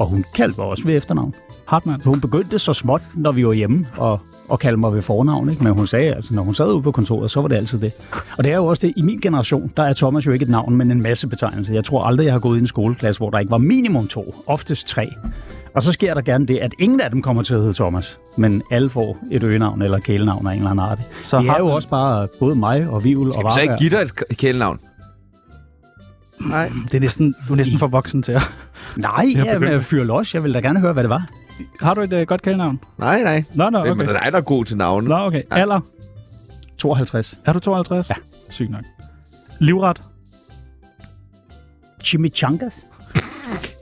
[0.00, 1.34] Og hun kaldte mig også ved efternavn.
[1.66, 2.02] Hartmann.
[2.02, 5.50] Så hun begyndte så småt, når vi var hjemme, og, og kalde mig ved fornavn.
[5.50, 5.64] Ikke?
[5.64, 7.92] Men hun sagde, altså, når hun sad ude på kontoret, så var det altid det.
[8.38, 10.48] Og det er jo også det, i min generation, der er Thomas jo ikke et
[10.50, 11.72] navn, men en masse betegnelse.
[11.74, 14.34] Jeg tror aldrig, jeg har gået i en skoleklasse, hvor der ikke var minimum to,
[14.46, 15.08] oftest tre.
[15.74, 18.18] Og så sker der gerne det, at ingen af dem kommer til at hedde Thomas,
[18.36, 20.98] men alle får et øgenavn eller kælenavn af en eller anden art.
[21.24, 23.70] Så Det er jo også bare både mig og Vivl og Kan vi så ikke
[23.70, 23.78] Varberg.
[23.80, 24.78] give dig et kælenavn?
[26.40, 26.72] Nej.
[26.84, 28.42] Det er næsten, du er næsten for voksen til at...
[28.96, 29.72] Nej, Jeg jeg begynder.
[29.72, 30.34] vil fyre los.
[30.34, 31.26] Jeg vil da gerne høre, hvad det var.
[31.80, 32.80] Har du et uh, godt kælenavn?
[32.98, 33.44] Nej, nej.
[33.54, 33.90] Nå, nå, Okay.
[33.90, 35.08] Men det er dig, der er god til navne.
[35.08, 35.42] Nå, okay.
[35.50, 35.56] Ja.
[35.60, 35.80] Alder?
[36.78, 37.38] 52.
[37.44, 38.10] Er du 52?
[38.10, 38.14] Ja.
[38.50, 38.82] Sygt nok.
[39.58, 40.02] Livret?
[42.04, 42.72] Chimichangas?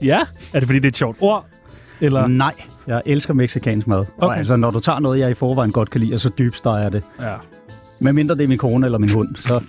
[0.01, 0.19] Ja.
[0.53, 1.45] Er det fordi, det er et sjovt ord?
[2.01, 2.27] Eller?
[2.27, 2.53] Nej,
[2.87, 3.99] jeg elsker mexicansk mad.
[3.99, 4.07] Okay.
[4.17, 6.89] Og altså, når du tager noget, jeg i forvejen godt kan lide, og så dybsteger
[6.89, 7.03] det.
[7.21, 7.35] Ja.
[7.99, 9.61] Med mindre det er min kone eller min hund, så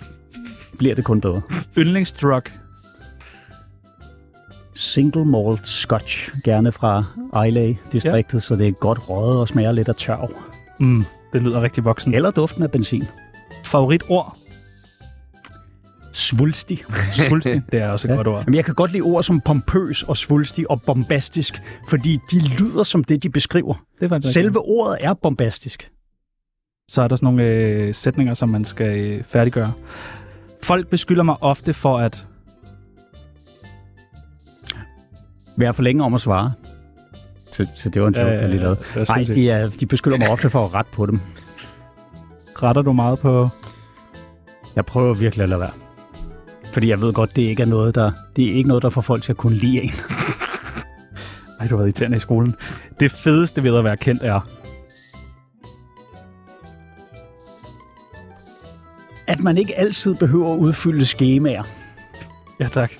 [0.77, 1.41] bliver det kun bedre.
[1.77, 2.41] Yndlingsdrug?
[4.81, 7.03] Single malt scotch, gerne fra
[7.47, 8.39] Islay-distriktet, ja.
[8.39, 10.33] så det er godt røget og smager lidt af tørv.
[10.79, 12.13] Mm, det lyder rigtig voksen.
[12.13, 13.03] Eller duften af benzin.
[13.65, 14.37] Favoritord?
[16.13, 16.83] Svulstig.
[17.13, 17.61] Svulstig.
[17.71, 18.15] det er også et ja.
[18.15, 18.39] godt ord.
[18.39, 22.83] Jamen, jeg kan godt lide ord som pompøs og svulstig og bombastisk, fordi de lyder
[22.83, 23.73] som det, de beskriver.
[23.99, 25.91] Det er faktisk Selve ordet er bombastisk.
[26.87, 29.71] så er der sådan nogle øh, sætninger, som man skal øh, færdiggøre.
[30.63, 32.25] Folk beskylder mig ofte for at...
[35.57, 36.53] Vær for længe om at svare.
[37.51, 38.77] Så, så det var en joke, Ja, ja, jeg lige lavede.
[38.95, 41.19] ja, Nej, de, er, de beskylder mig ofte for at rette på dem.
[42.63, 43.49] Retter du meget på...
[44.75, 45.71] Jeg prøver virkelig at lade være.
[46.73, 49.01] Fordi jeg ved godt, det ikke er noget, der, det er ikke noget, der får
[49.01, 49.89] folk til at kunne lide en.
[51.59, 52.55] Ej, du har været irriterende i skolen.
[52.99, 54.39] Det fedeste ved at være kendt er...
[59.27, 61.63] At man ikke altid behøver at udfylde skemaer
[62.59, 62.91] Ja, tak.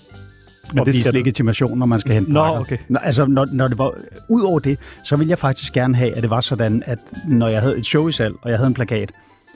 [0.74, 2.60] Men og det vise legitimation, når man skal hente Nå, pakker.
[2.60, 2.78] okay.
[2.90, 3.94] Nå, altså, når, når det var,
[4.30, 7.62] udover det, så ville jeg faktisk gerne have, at det var sådan, at når jeg
[7.62, 9.12] havde et show i salg, og jeg havde en plakat,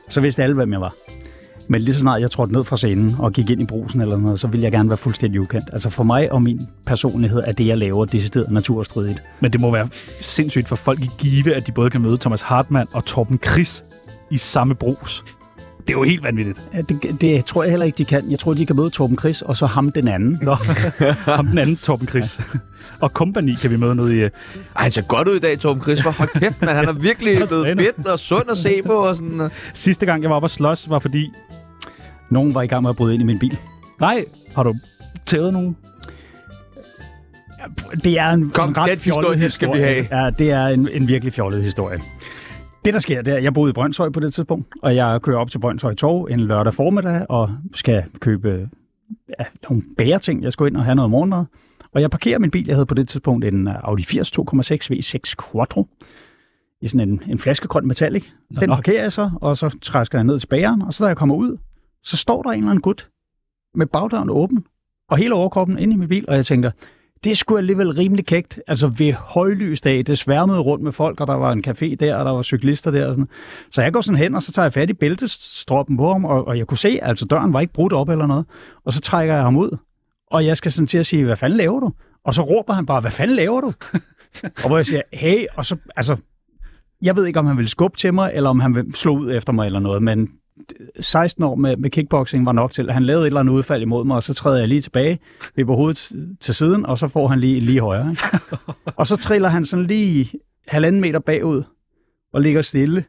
[0.10, 0.94] så vidste alle, hvem jeg var.
[1.68, 4.18] Men lige så snart jeg trådte ned fra scenen og gik ind i brusen eller
[4.18, 5.70] noget, så ville jeg gerne være fuldstændig ukendt.
[5.74, 9.24] Altså for mig og min personlighed er det, jeg laver, decideret naturstridigt.
[9.40, 9.90] Men det må være
[10.22, 13.84] sindssygt for folk i Give, at de både kan møde Thomas Hartmann og Torben Chris
[14.32, 15.24] i samme brus.
[15.88, 16.62] Det er jo helt vanvittigt.
[16.74, 18.32] Ja, Det, det tror jeg heller ikke, de kan.
[18.32, 20.40] Jeg tror, de kan møde Torben Chris, og så ham den anden.
[20.42, 20.54] Nå,
[21.38, 22.42] ham den anden Torben Chris.
[23.00, 24.18] Og Company kan vi møde nede i...
[24.18, 24.30] øh,
[24.76, 26.00] Ej, han ser godt ud i dag, Torben Chris.
[26.00, 26.76] Hvor hold kæft, man.
[26.76, 28.94] Han er virkelig blevet fedt og sund at se på.
[28.94, 29.42] Og sådan.
[29.42, 29.50] øh.
[29.74, 31.32] Sidste gang, jeg var oppe at slås, var fordi...
[32.30, 33.58] Nogen var i gang med at bryde ind i min bil.
[34.00, 34.76] Nej, har du
[35.26, 35.76] tævet nogen?
[38.04, 40.08] Det er en, Kom, en ret den historie fjollet skal vi historie.
[40.24, 42.00] Ja, det er en, en virkelig fjollet historie.
[42.86, 45.38] Det, der sker, det er, jeg boede i Brøndshøj på det tidspunkt, og jeg kører
[45.38, 48.70] op til Brøndshøj Torv en lørdag formiddag og skal købe
[49.40, 50.44] ja, nogle bæreting.
[50.44, 51.46] Jeg skulle ind og have noget morgenmad.
[51.94, 52.66] Og jeg parkerer min bil.
[52.68, 54.44] Jeg havde på det tidspunkt en øh, Audi 80 2,6
[54.92, 55.88] V6 Quattro
[56.82, 58.26] i sådan en, en flaskegrøn metallic.
[58.60, 58.76] Den nå.
[58.76, 61.36] parkerer jeg så, og så træsker jeg ned til bæren, og så da jeg kommer
[61.36, 61.58] ud,
[62.04, 63.10] så står der en eller anden gut
[63.76, 64.66] med bagdøren åben,
[65.10, 66.72] og hele overkroppen inde i min bil, og jeg tænker,
[67.26, 68.60] det skulle alligevel rimelig kægt.
[68.68, 72.16] Altså ved højlys dag, det sværmede rundt med folk, og der var en café der,
[72.16, 73.08] og der var cyklister der.
[73.08, 73.28] Og sådan.
[73.72, 76.48] Så jeg går sådan hen, og så tager jeg fat i bæltestroppen på ham, og,
[76.48, 78.46] og jeg kunne se, altså døren var ikke brudt op eller noget.
[78.86, 79.78] Og så trækker jeg ham ud,
[80.32, 81.92] og jeg skal sådan til at sige, hvad fanden laver du?
[82.26, 83.74] Og så råber han bare, hvad fanden laver du?
[84.64, 86.16] og hvor jeg siger, hey, og så, altså,
[87.02, 89.36] jeg ved ikke, om han ville skubbe til mig, eller om han ville slå ud
[89.36, 90.30] efter mig eller noget, men
[91.00, 93.82] 16 år med, med kickboxing var nok til, at han lavede et eller andet udfald
[93.82, 95.20] imod mig, og så træder jeg lige tilbage,
[95.56, 98.10] vipper hovedet til siden, og så får han lige, lige højre.
[98.10, 98.24] Ikke?
[99.00, 100.32] og så triller han sådan lige
[100.68, 101.64] halvanden meter bagud,
[102.34, 103.06] og ligger stille.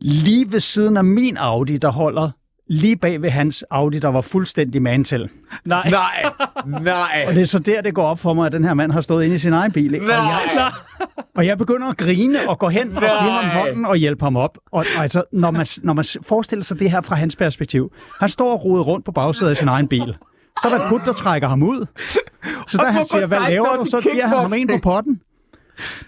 [0.00, 2.30] Lige ved siden af min Audi, der holder
[2.66, 5.28] lige bag ved hans Audi, der var fuldstændig mantel.
[5.64, 5.90] Nej.
[5.90, 6.24] Nej,
[6.82, 7.24] nej.
[7.26, 9.00] Og det er så der, det går op for mig, at den her mand har
[9.00, 9.94] stået inde i sin egen bil.
[9.94, 10.06] Ikke?
[10.06, 10.70] Og, jeg, Nej.
[11.34, 13.60] og jeg begynder at grine og gå hen og give ham Nej.
[13.60, 14.58] hånden og hjælpe ham op.
[14.72, 17.92] Og altså, når man, når man forestiller sig det her fra hans perspektiv.
[18.20, 20.16] Han står og roder rundt på bagsædet af sin egen bil.
[20.62, 21.86] Så er der et der trækker ham ud.
[22.68, 23.84] Så da Og han siger, hvad laver du?
[23.84, 25.20] Så giver han ham en på potten.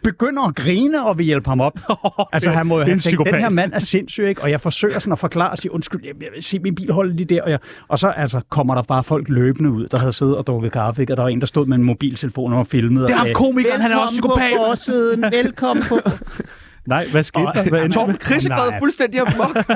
[0.02, 1.79] Begynder at grine og vil hjælpe ham op.
[2.33, 4.42] Altså, han må jo have tænkt, den her mand er sindssyg, ikke?
[4.42, 7.16] Og jeg forsøger sådan at forklare og sige, undskyld, jeg, jeg se min bil holde
[7.16, 7.42] lige der.
[7.42, 10.46] Og, jeg, og så altså, kommer der bare folk løbende ud, der havde siddet og
[10.46, 11.12] drukket kaffe, ikke?
[11.12, 13.02] Og der var en, der stod med en mobiltelefon og filmet.
[13.09, 15.98] Det er ham komikeren, han er også "Velkommen psykopat." på forsiden, velkommen på...
[16.87, 17.62] Nej, hvad skete Og- der?
[17.68, 18.16] Hvad Torben?
[18.24, 19.57] Chris er gået fuldstændig amok.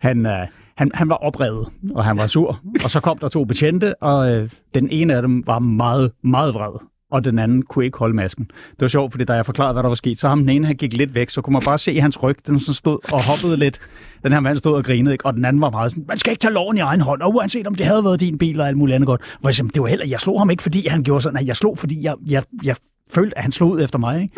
[0.00, 2.60] Han, øh, han, han var oprevet, og han var sur.
[2.84, 6.54] Og så kom der to betjente, og øh, den ene af dem var meget, meget
[6.54, 6.78] vred.
[7.12, 8.44] Og den anden kunne ikke holde masken.
[8.44, 10.66] Det var sjovt, fordi da jeg forklarede, hvad der var sket, så ham den ene,
[10.66, 13.24] han gik lidt væk, så kunne man bare se hans ryg, den sådan stod og
[13.24, 13.80] hoppede lidt.
[14.24, 15.26] Den her mand stod og grinede, ikke?
[15.26, 17.34] og den anden var meget sådan, man skal ikke tage loven i egen hånd, og
[17.34, 19.20] uanset om det havde været din bil og alt muligt andet godt.
[19.40, 21.46] Hvor jeg, sagde, det var heller, jeg slog ham ikke, fordi han gjorde sådan, nej,
[21.46, 22.76] jeg slog, fordi jeg, jeg, jeg
[23.10, 24.22] følte, at han slog ud efter mig.
[24.22, 24.34] Ikke?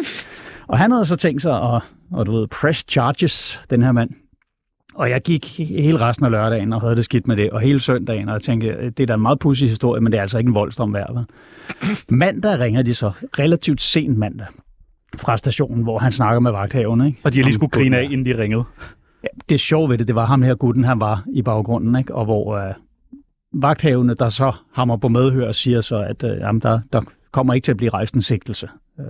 [0.66, 4.10] Og han havde så tænkt sig at, og du ved, press charges, den her mand.
[4.94, 7.80] Og jeg gik hele resten af lørdagen og havde det skidt med det, og hele
[7.80, 10.38] søndagen, og jeg tænkte, det er da en meget pudsig historie, men det er altså
[10.38, 11.12] ikke en voldstom vejr.
[11.12, 11.26] vel?
[12.08, 14.46] Mandag ringer de så, relativt sent mandag,
[15.16, 17.06] fra stationen, hvor han snakker med vagthaverne.
[17.06, 17.20] Ikke?
[17.24, 18.64] Og de har lige skulle grine af, inden de ringede.
[19.22, 22.14] Ja, det sjove ved det, det var ham her gutten, han var i baggrunden, ikke?
[22.14, 22.74] og hvor øh,
[23.52, 27.00] vagthavene, der så hammer på medhør og siger så, at øh, jamen, der, der
[27.32, 28.68] kommer ikke til at blive rejst en sigtelse.
[29.00, 29.04] Øh,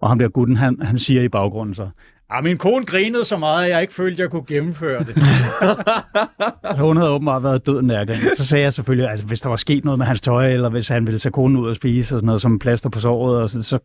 [0.00, 1.88] og ham der gutten, han, han siger i baggrunden så,
[2.34, 5.14] Ja, min kone grinede så meget, at jeg ikke følte, at jeg kunne gennemføre det.
[6.86, 8.18] hun havde åbenbart været død nærgang.
[8.36, 10.88] Så sagde jeg selvfølgelig, altså hvis der var sket noget med hans tøj, eller hvis
[10.88, 13.50] han ville tage konen ud og spise, og sådan noget som plaster på såret, og
[13.50, 13.78] så, så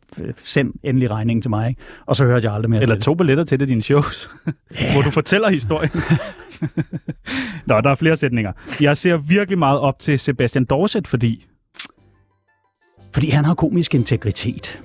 [0.45, 1.69] send endelig regningen til mig.
[1.69, 1.81] Ikke?
[2.05, 3.03] Og så hørte jeg aldrig mere Eller det.
[3.03, 4.29] to billetter til det, dine shows,
[4.93, 5.91] hvor du fortæller historien.
[7.67, 8.51] Nå, der er flere sætninger.
[8.81, 11.45] Jeg ser virkelig meget op til Sebastian Dorset, fordi...
[13.13, 14.81] Fordi han har komisk integritet.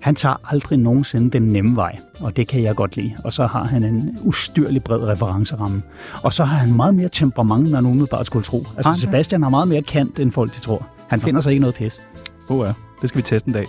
[0.00, 3.16] Han tager aldrig nogensinde den nemme vej, og det kan jeg godt lide.
[3.24, 5.82] Og så har han en ustyrlig bred referenceramme.
[6.22, 8.66] Og så har han meget mere temperament, end man umiddelbart skulle tro.
[8.76, 9.00] Altså, det?
[9.00, 10.86] Sebastian har meget mere kant, end folk de tror.
[11.08, 12.00] Han finder sig ikke noget pis.
[12.48, 12.72] Oh, ja.
[13.00, 13.64] Det skal vi teste en dag.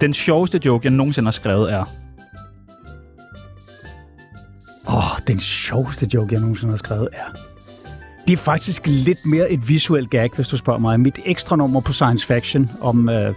[0.00, 1.84] Den sjoveste joke, jeg nogensinde har skrevet, er...
[4.88, 7.24] Åh, oh, den sjoveste joke, jeg nogensinde har skrevet, er...
[8.26, 11.00] Det er faktisk lidt mere et visuelt gag, hvis du spørger mig.
[11.00, 13.34] Mit ekstra nummer på Science Faction om øh,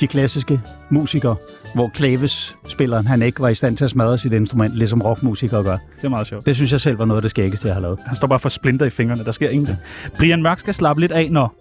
[0.00, 0.60] de klassiske
[0.90, 1.36] musikere,
[1.74, 5.76] hvor klavespilleren han ikke var i stand til at smadre sit instrument, ligesom rockmusikere gør.
[5.96, 6.46] Det er meget sjovt.
[6.46, 7.98] Det synes jeg selv var noget af det skæggeste, jeg har lavet.
[8.06, 9.24] Han står bare for splinter i fingrene.
[9.24, 9.78] Der sker ingenting.
[10.16, 11.54] Brian Mørk skal slappe lidt af, når...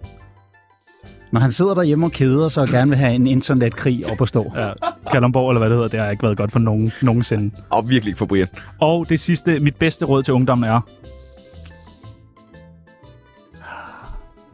[1.32, 4.28] Når han sidder derhjemme og keder sig og gerne vil have en internetkrig op at
[4.28, 4.52] stå.
[4.56, 4.72] Ja,
[5.12, 7.52] Kalundborg, eller hvad det hedder, det har ikke været godt for nogen nogensinde.
[7.70, 8.48] Og virkelig ikke for Brian.
[8.80, 10.82] Og det sidste, mit bedste råd til ungdommen er...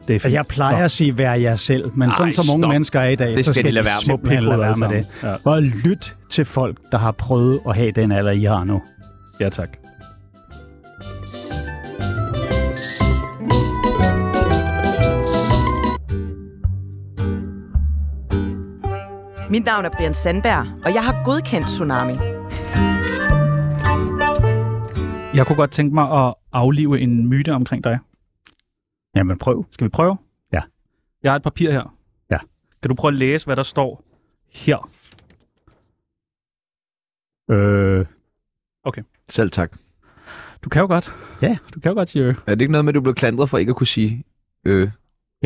[0.08, 0.34] Det er Og fint.
[0.34, 2.70] jeg plejer at sige, vær jer selv, men sådan Ej, som unge stop.
[2.72, 4.00] mennesker er i dag, Det så skal skal de lade de være med.
[4.04, 5.06] simpelthen lade være med det.
[5.20, 5.38] sammen.
[5.44, 8.82] Bare lyt til folk, der har prøvet at have den alder, I har nu.
[9.40, 9.68] Ja, ja tak.
[19.50, 22.12] Mit navn er Brian Sandberg, og jeg har godkendt Tsunami.
[25.36, 27.98] Jeg kunne godt tænke mig at aflive en myte omkring dig.
[29.16, 29.66] Jamen prøv.
[29.70, 30.16] Skal vi prøve?
[30.52, 30.60] Ja.
[31.22, 31.96] Jeg har et papir her.
[32.30, 32.38] Ja.
[32.82, 34.04] Kan du prøve at læse, hvad der står
[34.52, 34.90] her?
[37.50, 38.06] Øh,
[39.28, 39.76] Selv tak.
[40.62, 41.14] Du kan jo godt.
[41.42, 41.58] Ja.
[41.74, 42.34] Du kan jo godt sige øh.
[42.46, 44.24] Er det ikke noget med, at du blev klandret for ikke at kunne sige
[44.64, 44.90] øh?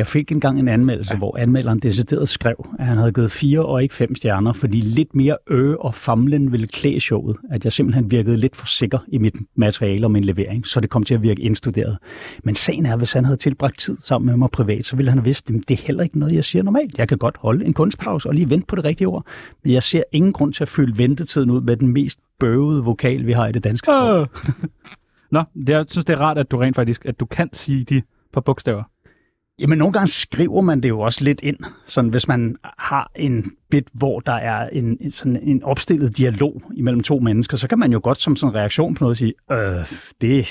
[0.00, 1.18] Jeg fik engang en anmeldelse, ja.
[1.18, 5.14] hvor anmelderen decideret skrev, at han havde givet fire og ikke fem stjerner, fordi lidt
[5.14, 7.36] mere ø og famlen ville klæde showet.
[7.50, 10.90] At jeg simpelthen virkede lidt for sikker i mit materiale og min levering, så det
[10.90, 11.98] kom til at virke indstuderet.
[12.44, 15.18] Men sagen er, hvis han havde tilbragt tid sammen med mig privat, så ville han
[15.18, 16.98] have vidst, at det er heller ikke noget, jeg siger normalt.
[16.98, 19.26] Jeg kan godt holde en kunstpause og lige vente på det rigtige ord.
[19.64, 23.26] Men jeg ser ingen grund til at fylde ventetiden ud med den mest bøvede vokal,
[23.26, 24.20] vi har i det danske sprog.
[24.20, 24.26] Øh.
[25.30, 27.84] Nå, det, jeg synes, det er rart, at du rent faktisk at du kan sige
[27.84, 28.82] de par bogstaver.
[29.60, 31.56] Jamen, nogle gange skriver man det jo også lidt ind.
[31.86, 37.02] Sådan, hvis man har en bit, hvor der er en, sådan en opstillet dialog imellem
[37.02, 39.58] to mennesker, så kan man jo godt som sådan en reaktion på noget sige, øh,
[40.20, 40.46] det,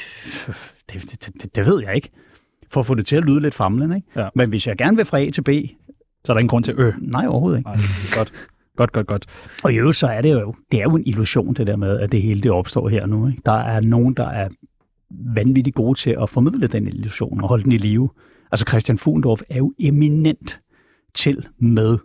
[0.94, 2.10] det, det, det, det ved jeg ikke.
[2.72, 4.08] For at få det til at lyde lidt famlende, ikke?
[4.16, 4.28] Ja.
[4.36, 5.50] Men hvis jeg gerne vil fra A til B,
[6.26, 6.92] Så er der ingen grund til ø.
[7.02, 7.70] nej overhovedet ikke.
[7.70, 7.78] Nej,
[8.16, 8.32] godt.
[8.78, 9.26] Godt, godt, godt.
[9.64, 12.00] Og i øvrigt så er det jo, det er jo en illusion, det der med,
[12.00, 13.28] at det hele det opstår her nu.
[13.28, 13.42] Ikke?
[13.46, 14.50] Der er nogen, der er
[15.36, 18.10] vanvittigt gode til at formidle den illusion og holde den i live.
[18.52, 20.62] Altså Christian Fuglendorf er jo eminent
[21.16, 21.98] til med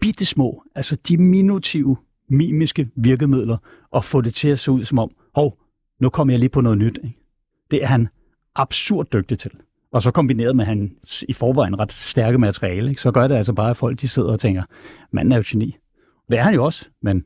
[0.00, 1.96] bittesmå, altså diminutive,
[2.28, 3.56] mimiske virkemidler,
[3.90, 5.58] og få det til at se ud som om, hov,
[6.00, 6.98] nu kommer jeg lige på noget nyt.
[7.04, 7.18] Ikke?
[7.70, 8.08] Det er han
[8.54, 9.50] absurd dygtig til.
[9.92, 13.02] Og så kombineret med hans i forvejen ret stærke materiale, ikke?
[13.02, 14.62] så gør det altså bare, at folk de sidder og tænker,
[15.10, 15.76] manden er jo geni.
[16.30, 17.24] Det er han jo også, men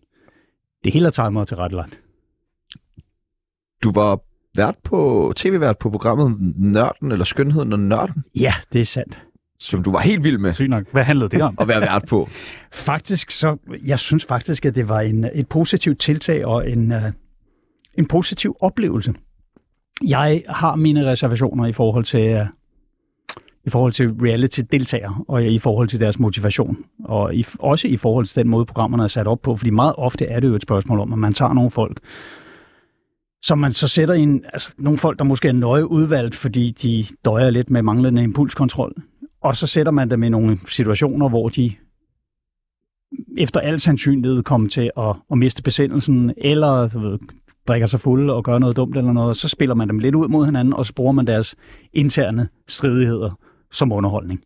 [0.85, 2.01] det hele er timet til ret langt.
[3.83, 4.21] Du var
[4.57, 9.23] vært på, tv-vært på programmet Nørden, eller Skønheden og Nørden, Ja, det er sandt.
[9.61, 10.85] som du var helt vild med Sygt nok.
[10.93, 11.55] Hvad handlede det om?
[11.61, 12.29] at være vært på.
[12.73, 16.99] Faktisk så, jeg synes faktisk, at det var en, et positivt tiltag og en, uh,
[17.99, 19.15] en positiv oplevelse.
[20.09, 22.47] Jeg har mine reservationer i forhold til, uh,
[23.67, 26.77] i forhold til reality-deltagere og i forhold til deres motivation.
[27.05, 29.57] Og i, også i forhold til den måde, programmerne er sat op på.
[29.57, 32.01] Fordi meget ofte er det jo et spørgsmål om, at man tager nogle folk,
[33.43, 36.71] som man så sætter i en, altså nogle folk, der måske er nøje udvalgt, fordi
[36.71, 38.95] de døjer lidt med manglende impulskontrol.
[39.43, 41.73] Og så sætter man dem i nogle situationer, hvor de
[43.39, 47.19] efter al sandsynlighed kommer til at, at miste besindelsen, eller du ved,
[47.69, 50.29] drikker sig fulde og gør noget dumt eller noget, så spiller man dem lidt ud
[50.29, 51.55] mod hinanden, og så bruger man deres
[51.93, 53.39] interne stridigheder
[53.73, 54.41] som underholdning.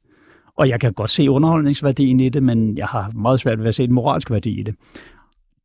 [0.59, 3.74] Og jeg kan godt se underholdningsværdien i det, men jeg har meget svært ved at
[3.74, 4.74] se den moralske værdi i det.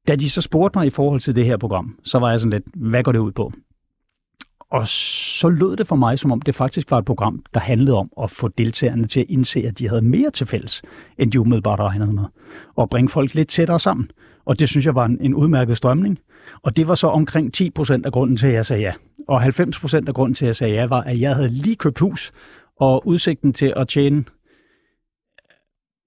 [0.07, 2.51] Da de så spurgte mig i forhold til det her program, så var jeg sådan
[2.51, 3.53] lidt, hvad går det ud på?
[4.71, 7.97] Og så lød det for mig, som om det faktisk var et program, der handlede
[7.97, 10.81] om at få deltagerne til at indse, at de havde mere til fælles,
[11.17, 12.23] end de umiddelbart regnede med.
[12.75, 14.12] Og bringe folk lidt tættere sammen.
[14.45, 16.19] Og det synes jeg var en, en udmærket strømning.
[16.63, 18.93] Og det var så omkring 10 procent af grunden til, at jeg sagde ja.
[19.27, 21.75] Og 90 procent af grunden til, at jeg sagde ja, var, at jeg havde lige
[21.75, 22.31] købt hus,
[22.79, 24.25] og udsigten til at tjene,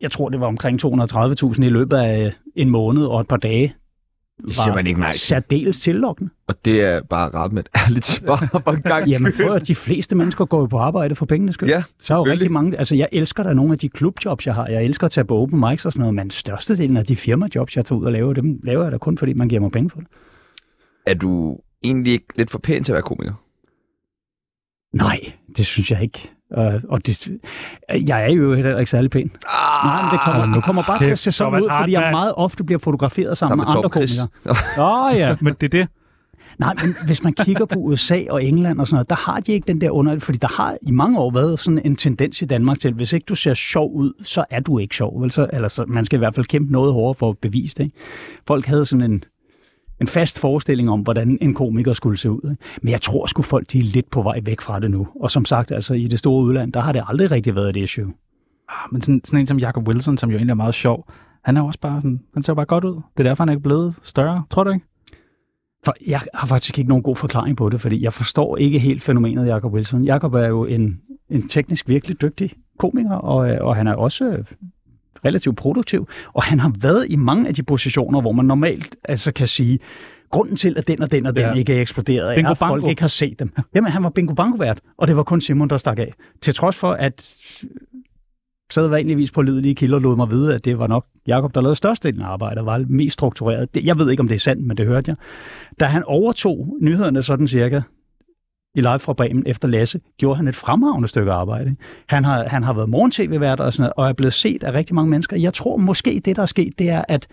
[0.01, 3.75] jeg tror, det var omkring 230.000 i løbet af en måned og et par dage,
[4.47, 6.31] det siger man ikke nej særdeles tillokkende.
[6.47, 9.69] Og det er bare ret med et ærligt svar for en gang Jamen prøv at
[9.69, 11.69] de fleste mennesker går jo på arbejde for pengenes skyld.
[11.69, 14.55] Ja, Så er jo rigtig mange, altså jeg elsker da nogle af de klubjobs, jeg
[14.55, 14.67] har.
[14.67, 17.77] Jeg elsker at tage på open mics og sådan noget, men størstedelen af de firmajobs,
[17.77, 19.91] jeg tager ud og laver, dem laver jeg da kun, fordi man giver mig penge
[19.91, 20.09] for det.
[21.07, 23.35] Er du egentlig ikke lidt for pæn til at være komiker?
[24.97, 25.21] Nej,
[25.57, 26.31] det synes jeg ikke.
[26.57, 27.29] Uh, og det,
[28.07, 29.31] jeg er jo heller ikke særlig pæn.
[29.55, 31.93] Ah, Nej, men det kommer, nu kommer bare til at se sådan Thomas ud, fordi
[31.93, 34.29] jeg meget ofte bliver fotograferet sammen med andre komikere.
[34.79, 35.89] Åh ja, men det er det.
[36.59, 39.53] Nej, men hvis man kigger på USA og England og sådan noget, der har de
[39.53, 40.19] ikke den der under...
[40.19, 43.25] Fordi der har i mange år været sådan en tendens i Danmark til, hvis ikke
[43.25, 45.23] du ser sjov ud, så er du ikke sjov.
[45.23, 45.31] Vel?
[45.31, 47.85] Så, eller så, man skal i hvert fald kæmpe noget hårdere for at bevise det.
[47.85, 47.97] Ikke?
[48.47, 49.25] Folk havde sådan en,
[50.01, 52.57] en fast forestilling om, hvordan en komiker skulle se ud.
[52.83, 55.09] Men jeg tror sgu folk, de er lidt på vej væk fra det nu.
[55.21, 57.77] Og som sagt, altså i det store udland, der har det aldrig rigtig været et
[57.77, 58.13] issue.
[58.69, 61.09] Ah, Men sådan, sådan en som Jacob Wilson, som jo egentlig er meget sjov,
[61.45, 62.95] han er også bare sådan, han ser bare godt ud.
[62.95, 64.87] Det er derfor, han er ikke blevet større, tror du ikke?
[65.85, 69.03] For jeg har faktisk ikke nogen god forklaring på det, fordi jeg forstår ikke helt
[69.03, 70.05] fænomenet Jacob Wilson.
[70.05, 71.01] Jacob er jo en,
[71.31, 74.45] en teknisk virkelig dygtig komiker, og, øh, og han er også
[75.25, 79.33] relativt produktiv, og han har været i mange af de positioner, hvor man normalt altså
[79.33, 79.79] kan sige,
[80.31, 81.53] grunden til, at den og den og den Ja.
[81.53, 83.53] ikke er eksploderet, Bingo er, at folk ikke har set dem.
[83.75, 86.13] Jamen, han var bingo bango vært, og det var kun Simon, der stak af.
[86.41, 87.37] Til trods for, at
[88.71, 92.23] sædvanligvis på lidelige kilder lod mig vide, at det var nok Jakob der lavede størstedelen
[92.23, 93.69] af arbejdet, var mest struktureret.
[93.85, 95.17] Jeg ved ikke, om det er sandt, men det hørte jeg.
[95.81, 97.81] Da han overtog nyhederne sådan cirka
[98.75, 101.77] i live fra Bremen efter Lasse, gjorde han et fremragende stykke arbejde.
[102.09, 104.95] Han har, han har været morgen-tv-vært og, sådan noget, og er blevet set af rigtig
[104.95, 105.37] mange mennesker.
[105.37, 107.29] Jeg tror måske, det der er sket, det er, at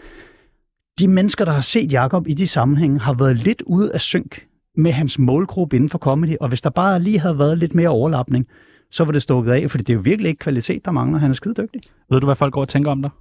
[0.99, 4.45] de mennesker, der har set Jakob i de sammenhænge, har været lidt ude af synk
[4.78, 7.89] med hans målgruppe inden for comedy, og hvis der bare lige havde været lidt mere
[7.89, 8.47] overlapning,
[8.91, 11.19] så var det stukket af, fordi det er jo virkelig ikke kvalitet, der mangler.
[11.19, 11.82] Han er skide dygtig.
[12.10, 13.12] Ved du, hvad folk går og tænker om dig?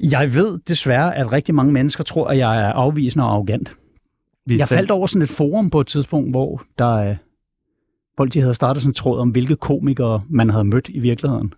[0.00, 3.76] Jeg ved desværre, at rigtig mange mennesker tror, at jeg er afvisende og arrogant.
[4.46, 7.14] Vi Jeg selv- faldt over sådan et forum på et tidspunkt, hvor der er
[8.16, 11.52] folk, de havde startet sådan en tråd om, hvilke komikere man havde mødt i virkeligheden.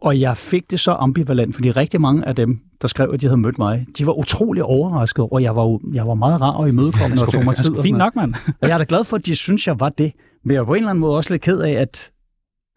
[0.00, 3.26] Og jeg fik det så ambivalent, fordi rigtig mange af dem, der skrev, at de
[3.26, 6.50] havde mødt mig, de var utrolig overrasket, og jeg var, jo- jeg var meget rar
[6.52, 7.74] og imødekommende og tog mig Det tid.
[7.82, 8.34] fint nok, mand.
[8.62, 10.12] Og jeg er da glad for, at de synes, jeg var det.
[10.44, 12.10] Men jeg er på en eller anden måde også lidt ked af, at,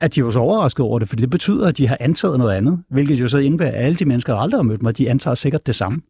[0.01, 2.53] at de var så overrasket over det, fordi det betyder, at de har antaget noget
[2.55, 5.09] andet, hvilket jo så indebærer, at alle de mennesker, der aldrig har mødt mig, de
[5.09, 6.01] antager sikkert det samme.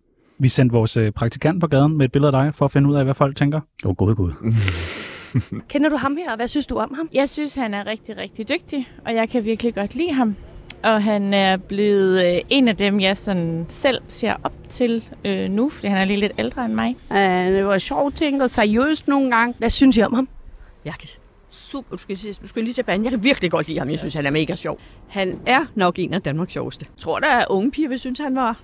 [0.43, 2.89] Vi sendte vores øh, praktikant på gaden med et billede af dig, for at finde
[2.89, 3.62] ud af, hvad folk tænker.
[3.86, 4.32] Åh, oh, gud, gud.
[5.69, 7.10] Kender du ham her, og hvad synes du om ham?
[7.13, 10.36] Jeg synes, han er rigtig, rigtig dygtig, og jeg kan virkelig godt lide ham.
[10.84, 15.49] Og han er blevet øh, en af dem, jeg sådan selv ser op til øh,
[15.49, 16.95] nu, fordi han er lige lidt ældre end mig.
[17.10, 17.17] Uh,
[17.56, 19.56] det var sjovt ting og seriøst nogle gange.
[19.58, 20.29] Hvad synes I om ham?
[20.86, 21.10] Jeg kan
[21.49, 23.01] super, du skal, sige- du skal lige tilbage.
[23.03, 23.89] Jeg kan virkelig godt lide ham.
[23.89, 24.79] Jeg synes, han er mega sjov.
[25.08, 26.86] Han er nok en af Danmarks sjoveste.
[26.89, 28.60] Jeg tror, der er unge piger, vil synes, han var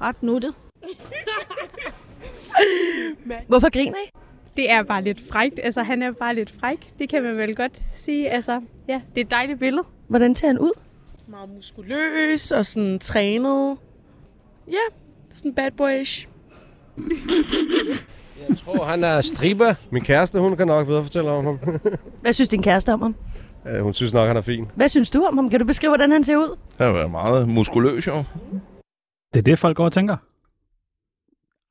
[0.00, 0.54] ret nuttet.
[3.48, 4.10] Hvorfor griner I?
[4.56, 5.60] Det er bare lidt frækt.
[5.62, 6.88] Altså, han er bare lidt fræk.
[6.98, 8.30] Det kan man vel godt sige.
[8.30, 9.82] Altså, ja, det er et dejligt billede.
[10.08, 10.70] Hvordan ser han ud?
[11.26, 13.76] Meget muskuløs og sådan trænet.
[14.68, 14.94] Ja,
[15.32, 16.28] sådan bad boyish.
[18.48, 19.74] Jeg tror, han er stripper.
[19.90, 21.58] Min kæreste, hun kan nok bedre fortælle om ham.
[22.20, 23.14] Hvad synes din kæreste om ham?
[23.68, 24.66] Øh, hun synes nok, han er fin.
[24.74, 25.48] Hvad synes du om ham?
[25.48, 26.58] Kan du beskrive, hvordan han ser ud?
[26.78, 28.24] Han er meget muskuløs, jo.
[29.34, 30.16] Det er det, folk går og tænker.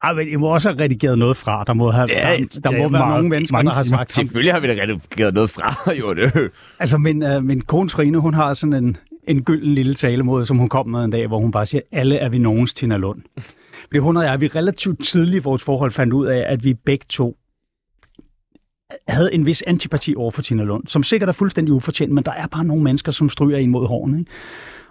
[0.03, 1.63] Ej, men I må også have redigeret noget fra.
[1.63, 3.83] Der må, have, Ja, der, der ja, må være meget- nogle mennesker, mange der har
[3.83, 4.11] sagt.
[4.11, 6.13] Selvfølgelig har vi da redigeret noget fra, jo.
[6.13, 6.51] Det.
[6.79, 10.57] Altså, min, uh, min kone Trine, hun har sådan en, en gylden lille talemåde, som
[10.57, 13.21] hun kom med en dag, hvor hun bare siger, alle er vi nogens Tina Lund.
[13.87, 16.73] Fordi hun og jeg, vi relativt tidligt i vores forhold fandt ud af, at vi
[16.73, 17.37] begge to
[19.07, 22.31] havde en vis antipati over for Tina Lund, som sikkert er fuldstændig ufortjent, men der
[22.31, 24.19] er bare nogle mennesker, som stryger en mod hårene.
[24.19, 24.31] Ikke?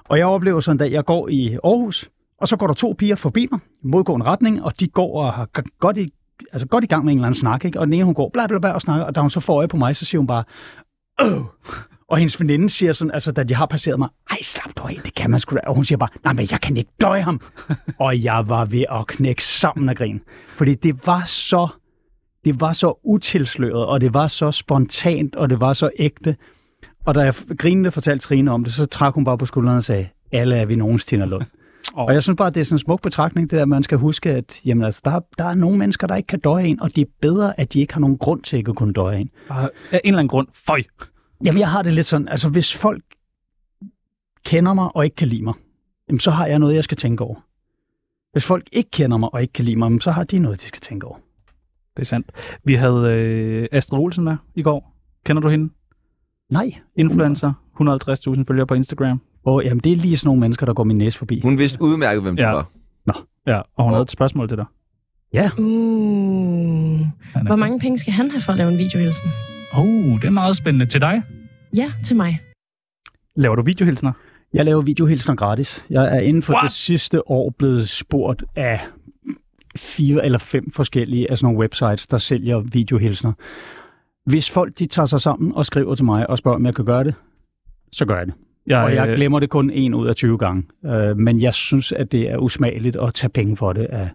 [0.04, 2.94] Og jeg oplever sådan en dag, jeg går i Aarhus, og så går der to
[2.98, 5.48] piger forbi mig, i modgående retning, og de går og har
[5.79, 6.12] godt i,
[6.53, 7.81] altså godt i gang med en eller anden snak, ikke?
[7.81, 9.57] og den ene hun går bla bla bla og snakker, og da hun så får
[9.57, 10.44] øje på mig, så siger hun bare,
[11.22, 11.44] Åh!
[12.09, 15.01] Og hendes veninde siger sådan, altså da de har passeret mig, ej slap dog af,
[15.05, 15.61] det kan man sgu da.
[15.66, 17.40] Og hun siger bare, nej, men jeg kan ikke døje ham.
[17.98, 20.20] og jeg var ved at knække sammen af grin.
[20.57, 21.68] Fordi det var så,
[22.44, 26.37] det var så utilsløret, og det var så spontant, og det var så ægte.
[27.05, 29.85] Og da jeg grinende fortalte Trine om det, så trak hun bare på skuldrene og
[29.85, 31.44] sagde, alle er vi nogens Tina Lund.
[31.95, 33.83] Og Og jeg synes bare, det er sådan en smuk betragtning, det der, at man
[33.83, 36.64] skal huske, at jamen, altså, der, er- der er nogle mennesker, der ikke kan døje
[36.64, 38.93] en, og det er bedre, at de ikke har nogen grund til ikke at kunne
[38.93, 39.31] døje en.
[39.93, 40.83] af en eller anden grund, føj.
[41.45, 43.03] Jamen, jeg har det lidt sådan, altså hvis folk
[44.45, 45.55] kender mig og ikke kan lide mig,
[46.09, 47.35] jamen, så har jeg noget, jeg skal tænke over.
[48.33, 50.61] Hvis folk ikke kender mig og ikke kan lide mig, jamen, så har de noget,
[50.63, 51.17] de skal tænke over.
[51.96, 52.33] Det er sandt.
[52.65, 54.94] Vi havde øh, Astrid Olsen med i går.
[55.25, 55.73] Kender du hende?
[56.52, 56.71] Nej.
[56.96, 57.52] Influencer.
[58.37, 59.21] 150.000 følgere på Instagram.
[59.49, 61.40] Og, jamen, det er lige sådan nogle mennesker, der går min næse forbi.
[61.40, 62.51] Hun vidste udmærket, hvem det Ja.
[62.51, 62.69] var.
[63.46, 64.67] Ja, og hun havde et spørgsmål til dig.
[65.33, 65.44] Ja.
[65.44, 65.51] Er
[67.46, 69.29] Hvor mange penge skal han have for at lave en videohilsen?
[69.75, 70.87] Oh, det er meget spændende.
[70.87, 71.23] Til dig?
[71.77, 72.40] Ja, til mig.
[73.37, 74.13] Laver du videohilsner?
[74.53, 75.85] Jeg laver videohilsner gratis.
[75.90, 76.63] Jeg er inden for What?
[76.63, 78.81] det sidste år blevet spurgt af
[79.77, 83.33] fire eller fem forskellige af sådan nogle websites, der sælger videohilsner.
[84.27, 86.85] Hvis folk de tager sig sammen og skriver til mig og spørger, om jeg kan
[86.85, 87.15] gøre det,
[87.92, 88.35] så gør jeg det.
[88.69, 90.62] Jeg, og jeg øh, glemmer det kun en ud af 20 gange.
[90.87, 94.08] Øh, men jeg synes, at det er usmageligt at tage penge for det af,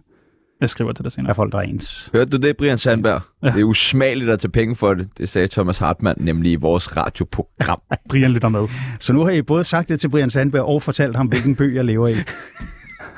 [0.60, 1.30] Jeg skriver til dig senere.
[1.30, 2.10] af folk, der er ens.
[2.12, 3.20] Hørte du det, Brian Sandberg?
[3.42, 3.46] Ja.
[3.48, 3.52] Ja.
[3.54, 5.08] Det er usmageligt at tage penge for det.
[5.18, 7.80] Det sagde Thomas Hartmann nemlig i vores radioprogram.
[8.10, 8.68] Brian lytter med.
[9.00, 11.74] Så nu har I både sagt det til Brian Sandberg og fortalt ham, hvilken by
[11.76, 12.14] jeg lever i.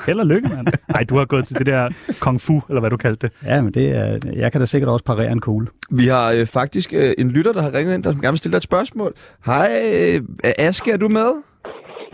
[0.07, 0.67] Held og lykke, mand.
[0.95, 1.83] Nej, du har gået til det der
[2.21, 3.31] kung fu, eller hvad du kaldte det.
[3.51, 5.67] Ja, men det er, jeg kan da sikkert også parere en kugle.
[5.91, 8.53] Vi har øh, faktisk øh, en lytter, der har ringet ind, der gerne vil stille
[8.53, 9.13] dig et spørgsmål.
[9.47, 10.21] Hej, øh,
[10.69, 11.31] Aske, er du med?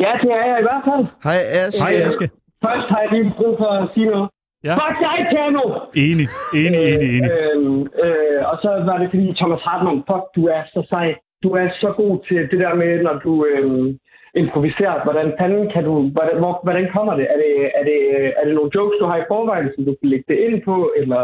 [0.05, 1.05] Ja, det er jeg i hvert fald.
[1.27, 1.85] Hej, Aske.
[1.85, 2.27] Hej, Aske.
[2.65, 4.29] Først har jeg lige brug for at sige noget.
[4.69, 4.75] Ja.
[4.81, 5.65] Fuck dig, Tjerno!
[6.07, 6.29] Enig,
[6.63, 7.31] enig, enig, enig.
[7.37, 11.09] Øhm, øh, og så var det fordi Thomas Hartmann, fuck, du er så sej.
[11.45, 13.87] Du er så god til det der med, når du øhm,
[14.35, 14.97] improviserer.
[15.07, 15.95] Hvordan fanden kan du...
[16.17, 17.27] Hvordan, hvor, hvordan kommer det?
[17.33, 17.51] Er, det?
[17.79, 17.99] er det?
[18.39, 20.93] er det nogle jokes, du har i forvejen, som du kan lægge det ind på?
[21.01, 21.23] Eller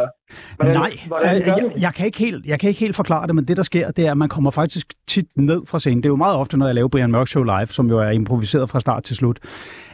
[0.56, 3.26] hvordan, Nej, hvordan øh, gør jeg, jeg, kan ikke helt, jeg kan ikke helt forklare
[3.26, 5.98] det, men det der sker, det er, at man kommer faktisk tit ned fra scenen.
[6.02, 8.10] Det er jo meget ofte, når jeg laver Brian Mørk Show live, som jo er
[8.10, 9.38] improviseret fra start til slut,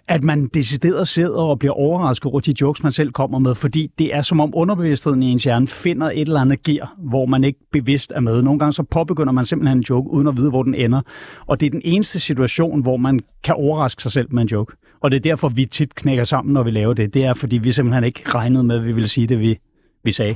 [0.08, 3.90] at man decideret sidder og bliver overrasket over de jokes, man selv kommer med, fordi
[3.98, 7.44] det er som om underbevidstheden i ens hjerne finder et eller andet gear, hvor man
[7.44, 8.42] ikke bevidst er med.
[8.42, 11.00] Nogle gange så påbegynder man simpelthen en joke, uden at vide, hvor den ender.
[11.46, 14.76] Og det er den eneste situation, hvor man kan overraske sig selv med en joke.
[15.00, 17.14] Og det er derfor, vi tit knækker sammen, når vi laver det.
[17.14, 19.58] Det er, fordi vi simpelthen ikke regnede med, at vi ville sige det, vi,
[20.04, 20.34] vi sagde.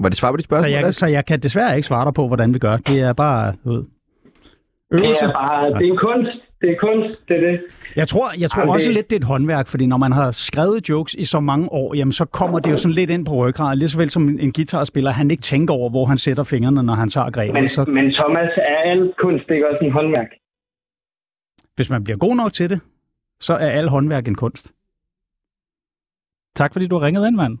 [0.00, 0.70] Var det svar på dit Så spørgsmål?
[0.70, 0.92] jeg, Aske?
[0.98, 2.76] så jeg kan desværre ikke svare dig på, hvordan vi gør.
[2.76, 3.84] Det er bare ved, Det
[4.90, 5.24] øvelse.
[5.24, 5.66] er bare...
[5.68, 6.30] Det er en kunst.
[6.64, 7.60] Det er kunst, det er det.
[7.96, 10.12] Jeg tror, jeg tror Jamen, også det- lidt, det er et håndværk, fordi når man
[10.12, 13.26] har skrevet jokes i så mange år, jamen så kommer det jo sådan lidt ind
[13.26, 16.44] på ryggraden, lige så vel som en guitarspiller, han ikke tænker over, hvor han sætter
[16.44, 17.54] fingrene, når han tager grebet.
[17.54, 20.26] Men, Så men Thomas, er al kunst ikke også en håndværk?
[21.76, 22.80] hvis man bliver god nok til det,
[23.40, 24.72] så er al håndværk en kunst.
[26.56, 27.58] Tak fordi du har ringet ind, mand.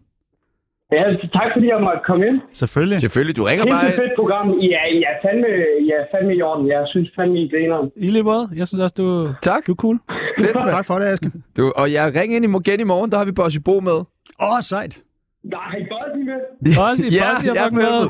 [0.96, 1.02] Ja,
[1.38, 2.40] tak fordi jeg måtte komme ind.
[2.52, 3.00] Selvfølgelig.
[3.00, 3.84] Selvfølgelig, du ringer bare...
[4.02, 4.46] fedt program.
[4.72, 4.80] Ja,
[5.10, 5.48] er fandme,
[5.84, 6.68] I er fandme i orden.
[6.68, 7.78] Jeg synes fandme, I griner.
[7.96, 8.48] I lige måde.
[8.56, 9.66] Jeg synes også, du, Tak.
[9.66, 9.98] du er cool.
[10.38, 10.68] Fedt, mand.
[10.68, 11.30] Tak for det, Aske.
[11.56, 13.92] Du, og jeg ringer ind i igen i morgen, der har vi Bossy Bo med.
[13.92, 14.04] Åh,
[14.52, 15.00] oh, sejt.
[15.44, 16.40] Nej, Bossy med.
[16.78, 18.00] Bossy, Ja, Bossy er jeg er fucking med.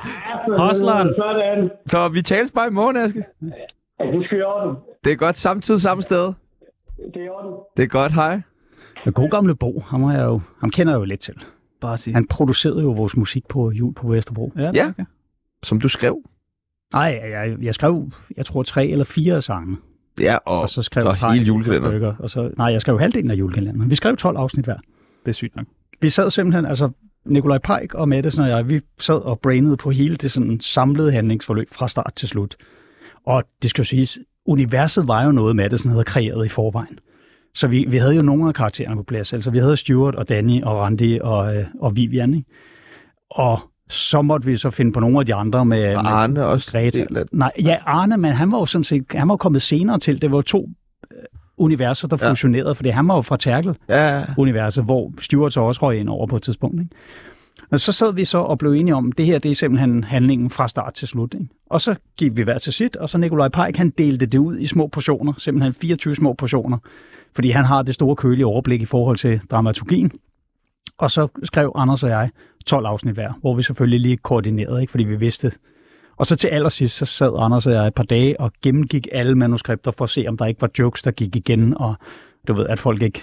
[0.49, 0.59] med.
[0.59, 1.09] Hosleren.
[1.19, 1.71] Sådan.
[1.87, 3.25] Så vi tales bare i morgen, Aske.
[4.01, 4.77] Ja, det skal i orden.
[5.05, 5.37] Det er godt.
[5.37, 6.25] Samtidig samme sted.
[7.15, 7.53] Det er i orden.
[7.77, 8.13] Det er godt.
[8.13, 8.41] Hej.
[9.05, 11.35] Den gode gamle Bo, ham, har jeg jo, ham kender jeg jo lidt til.
[11.91, 12.09] Bossy.
[12.09, 14.53] Han producerede jo vores musik på jul på Vesterbro.
[14.57, 14.89] Ja, Ja.
[14.89, 15.05] okay.
[15.63, 16.19] Som du skrev.
[16.93, 19.77] Nej, jeg, jeg skrev, jeg tror, tre eller fire sange.
[20.21, 22.17] Ja, og, Og så skrev så jeg hele julekalenderen.
[22.19, 23.91] Og så, nej, jeg skrev halvdelen af julekalenderen.
[23.91, 24.77] Vi skrev 12 afsnit hver.
[25.25, 25.67] Det er sygt nok.
[26.01, 26.91] Vi sad simpelthen, altså
[27.27, 31.13] Nikolaj Pajk og Mettesen og jeg, vi sad og brainede på hele det sådan samlede
[31.13, 32.57] handlingsforløb fra start til slut.
[33.27, 36.99] Og det skal jo siges, universet var jo noget, Mattesen havde kreeret i forvejen.
[37.55, 39.33] Så vi, vi havde jo nogle af karaktererne på plads.
[39.33, 42.35] Altså vi havde Stuart og Danny og Randy og, øh, og Vivian.
[42.35, 42.49] Ikke?
[43.31, 46.47] Og så måtte vi så finde på nogle af de andre med, Og med Arne
[46.47, 46.71] også.
[46.73, 46.99] Greta.
[47.05, 49.99] del af- Nej, ja, Arne, men han var jo sådan set, han var kommet senere
[49.99, 50.23] til.
[50.23, 50.69] Det var to
[51.13, 51.19] øh,
[51.57, 52.31] universer, der Ja.
[52.31, 56.09] fusionerede, fordi han var jo fra Terkel Ja, universet, hvor Stuart så også røg ind
[56.09, 56.81] over på et tidspunkt.
[56.81, 56.95] Ikke?
[57.71, 60.05] Og så sad vi så og blev enige om, at det her det er simpelthen
[60.05, 61.35] handlingen fra start til slut.
[61.35, 61.47] Ikke?
[61.71, 64.59] Og så gik vi hver til sit, og så Nikolaj Pajk, han delte det ud
[64.59, 66.79] i små portioner, simpelthen 24 små portioner,
[67.35, 70.11] fordi han har det store kølige overblik i forhold til dramaturgien.
[70.99, 72.31] Og så skrev Anders og jeg
[72.67, 74.91] 12 afsnit hver, hvor vi selvfølgelig lige koordinerede, ikke?
[74.91, 75.53] fordi vi vidste.
[76.17, 79.35] Og så til allersidst, så sad Anders og jeg et par dage og gennemgik alle
[79.35, 81.95] manuskripter for at se, om der ikke var jokes, der gik igen, og
[82.49, 83.23] du ved, at folk ikke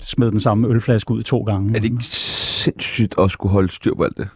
[0.00, 1.76] smed den samme ølflaske ud to gange.
[1.76, 4.28] er det ikke sindssygt at skulle holde styr på alt det?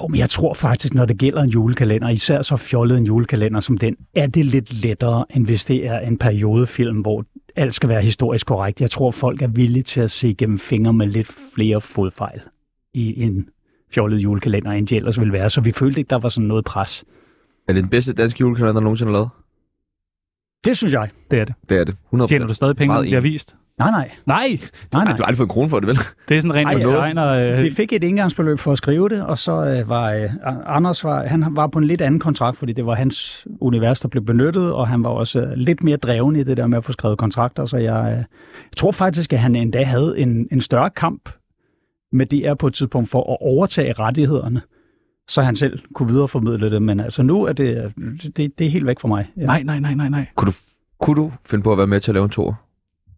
[0.00, 3.60] Jo, men jeg tror faktisk, når det gælder en julekalender, især så fjollet en julekalender
[3.60, 7.24] som den, er det lidt lettere, end hvis det er en periodefilm, hvor
[7.56, 8.80] alt skal være historisk korrekt.
[8.80, 12.40] Jeg tror, folk er villige til at se gennem fingre med lidt flere fodfejl
[12.94, 13.48] i en
[13.94, 15.50] fjollet julekalender, end de ellers ville være.
[15.50, 17.04] Så vi følte ikke, der var sådan noget pres.
[17.68, 19.28] Er det den bedste danske julekalender, der nogensinde har lavet?
[20.64, 21.10] Det synes jeg.
[21.30, 21.54] Det er det.
[21.68, 21.96] Det er det.
[22.06, 23.56] 100 Tjener du stadig penge, det bliver vist?
[23.78, 24.10] Nej, nej.
[24.26, 24.48] Nej!
[24.48, 24.58] nej,
[24.92, 25.16] Nej, nej.
[25.16, 25.98] du har aldrig fået en krone for det, vel?
[26.28, 26.78] Det er sådan rent Ej, ja.
[26.92, 27.26] designer...
[27.28, 30.30] Øh, Vi fik et indgangsbeløb for at skrive det, og så øh, var øh,
[30.76, 34.08] Anders var, han var på en lidt anden kontrakt, fordi det var hans univers, der
[34.08, 36.84] blev benyttet, og han var også øh, lidt mere dreven i det der med at
[36.84, 40.60] få skrevet kontrakter, så jeg, øh, jeg tror faktisk, at han endda havde en, en
[40.60, 41.30] større kamp
[42.12, 44.60] med DR på et tidspunkt for at overtage rettighederne,
[45.28, 47.92] så han selv kunne videreformidle det, men altså nu er det,
[48.36, 49.26] det, det er helt væk fra mig.
[49.36, 49.46] Ja.
[49.46, 50.26] Nej, nej, nej, nej, nej.
[50.36, 50.56] Kunne du,
[51.00, 52.60] kunne du finde på at være med til at lave en tor?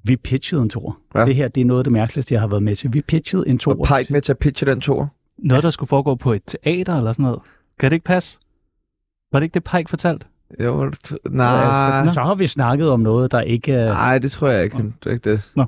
[0.05, 0.99] Vi pitchede en tor.
[1.15, 1.25] Ja.
[1.25, 2.93] Det her, det er noget af det mærkeligste, jeg har været med til.
[2.93, 3.81] Vi pitchede en tor.
[3.81, 5.09] Og Pike med til at pitche den tor?
[5.39, 7.41] Noget, der skulle foregå på et teater eller sådan noget.
[7.79, 8.39] Kan det ikke passe?
[9.33, 10.27] Var det ikke det, Pike fortalt?
[10.61, 10.91] Jo, Ja,
[11.31, 12.13] nej.
[12.13, 13.87] så har vi snakket om noget, der ikke er...
[13.93, 14.77] Nej, det tror jeg ikke.
[14.77, 15.51] Det er ikke det.
[15.57, 15.65] Nå.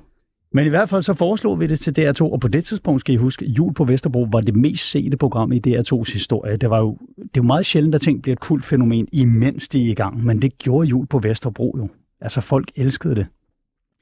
[0.55, 3.15] Men i hvert fald så foreslog vi det til DR2, og på det tidspunkt skal
[3.15, 6.57] I huske, Jul på Vesterbro var det mest sete program i DR2's historie.
[6.57, 9.69] Det var jo, det er jo meget sjældent, at ting bliver et kult fænomen, imens
[9.69, 11.89] de er i gang, men det gjorde Jul på Vesterbro jo.
[12.21, 13.27] Altså folk elskede det.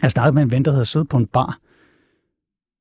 [0.03, 1.59] Jeg snakkede med en ven, der havde siddet på en bar.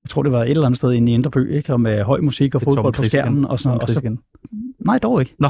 [0.04, 1.74] Jeg tror, det var et eller andet sted inde i Indrebø, ikke?
[1.74, 3.46] Og med høj musik og fodbold på skærmen.
[3.46, 4.18] Og, sådan, Torben og
[4.50, 5.36] så, nej, dog ikke.
[5.40, 5.50] Nå.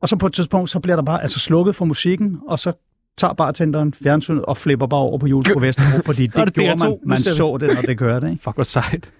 [0.00, 2.72] Og så på et tidspunkt, så bliver der bare altså slukket for musikken, og så
[3.18, 6.72] tager bartenderen fjernsynet og flipper bare over på jul på Vesterbro, fordi det, det gjorde
[6.72, 6.98] DR2, man.
[7.04, 8.30] Man så det, når det kørte.
[8.30, 8.42] Ikke?
[8.42, 9.12] Fuck, hvor sejt.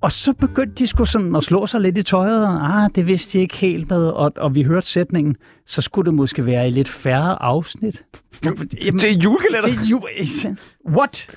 [0.00, 3.06] Og så begyndte de sgu sådan at slå sig lidt i tøjet, og ah, det
[3.06, 5.36] vidste de ikke helt med, og, og vi hørte sætningen,
[5.66, 8.04] så skulle det måske være i lidt færre afsnit.
[8.44, 8.68] Jamen,
[9.00, 9.68] Det er julekalender.
[9.68, 10.56] Det er ju-
[10.96, 11.30] What?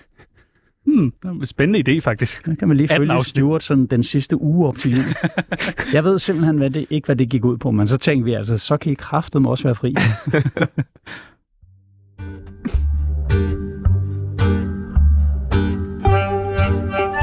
[0.86, 2.42] Hmm, det er en spændende idé, faktisk.
[2.46, 3.24] Så kan man lige 18 følge.
[3.24, 5.06] Stuart sådan den sidste uge op til jul.
[5.94, 8.34] Jeg ved simpelthen hvad det, ikke, hvad det gik ud på, men så tænkte vi
[8.34, 9.96] altså, så kan I kraftedeme også være fri.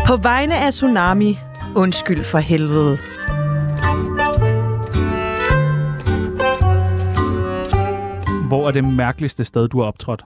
[0.08, 1.32] På vegne af Tsunami,
[1.76, 2.96] undskyld for helvede.
[8.48, 10.24] Hvor er det mærkeligste sted, du har optrådt?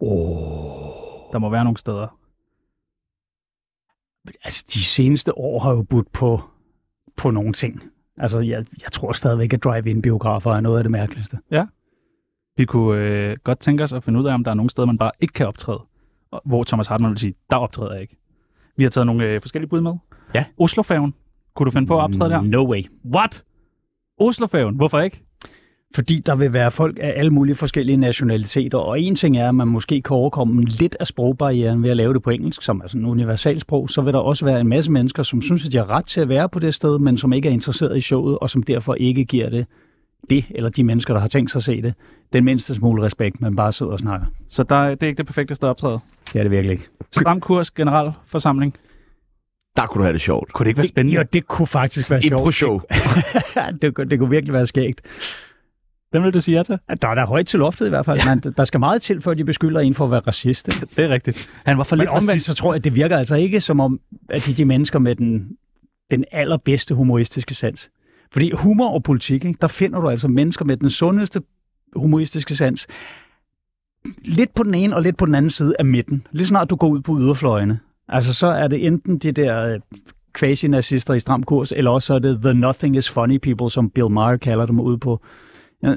[0.00, 1.32] Oh.
[1.32, 2.18] Der må være nogle steder.
[4.44, 6.40] Altså, de seneste år har jo budt på,
[7.16, 7.82] på nogle ting.
[8.16, 11.38] Altså, jeg, jeg tror stadigvæk, at drive-in-biografer er noget af det mærkeligste.
[11.50, 11.66] Ja.
[12.56, 14.86] Vi kunne øh, godt tænke os at finde ud af, om der er nogle steder,
[14.86, 15.80] man bare ikke kan optræde.
[16.44, 18.16] Hvor Thomas Hartmann vil sige, der optræder jeg ikke.
[18.76, 19.92] Vi har taget nogle øh, forskellige bud med.
[20.34, 20.44] Ja.
[20.58, 21.14] Oslofærgen.
[21.54, 22.40] Kunne du finde på at optræde der?
[22.42, 22.82] No way.
[23.14, 23.44] What?
[24.20, 24.74] Oslofærgen?
[24.74, 25.22] Hvorfor ikke?
[25.94, 29.54] Fordi der vil være folk af alle mulige forskellige nationaliteter, og en ting er, at
[29.54, 32.88] man måske kan overkomme lidt af sprogbarrieren ved at lave det på engelsk, som er
[32.88, 35.76] sådan en universalsprog, så vil der også være en masse mennesker, som synes, at de
[35.76, 38.38] har ret til at være på det sted, men som ikke er interesseret i showet,
[38.38, 39.66] og som derfor ikke giver det,
[40.30, 41.94] det eller de mennesker, der har tænkt sig at se det,
[42.32, 44.26] den mindste smule respekt, men bare sidder og snakker.
[44.48, 45.98] Så der, det er ikke det perfekte sted at optræde.
[46.32, 46.88] Det er det virkelig ikke.
[47.12, 48.74] Stram kurs generalforsamling.
[49.76, 50.52] Der kunne du have det sjovt.
[50.52, 51.18] Kunne det ikke være spændende?
[51.18, 52.40] Jo, det kunne faktisk være sjovt.
[52.40, 52.80] Impro-show.
[53.82, 55.00] det, kunne- det kunne virkelig være skægt.
[56.12, 56.78] Den vil du sige ja til?
[57.02, 58.20] Der er der højt til loftet i hvert fald.
[58.28, 60.68] Men der skal meget til, før de beskylder en for at være racist.
[60.68, 60.86] ikke?
[60.96, 61.50] Det er rigtigt.
[61.64, 62.46] Han var for Men lidt omvendt, racist.
[62.46, 64.00] så tror jeg, at det virker altså ikke som om,
[64.30, 65.48] at de de mennesker med den,
[66.10, 67.90] den allerbedste humoristiske sans.
[68.36, 71.42] Fordi humor og politik, ikke, der finder du altså mennesker med den sundeste
[71.96, 72.86] humoristiske sans.
[74.24, 76.26] Lidt på den ene og lidt på den anden side af midten.
[76.32, 77.78] Lige snart du går ud på yderfløjene.
[78.08, 79.80] Altså så er det enten de der øh,
[80.38, 83.90] quasi-nazister i stram kurs, eller også så er det the nothing is funny people, som
[83.90, 85.20] Bill Maher kalder dem ude på.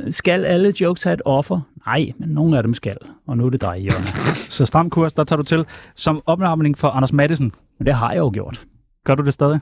[0.10, 1.60] Skal alle jokes have et offer?
[1.86, 2.98] Nej, men nogle af dem skal.
[3.28, 4.06] Og nu er det dig, Jørgen.
[4.56, 5.66] Så stram kurs, der tager du til
[5.96, 7.52] som opnærmning for Anders Madsen.
[7.86, 8.66] Det har jeg jo gjort.
[9.06, 9.60] Gør du det stadig?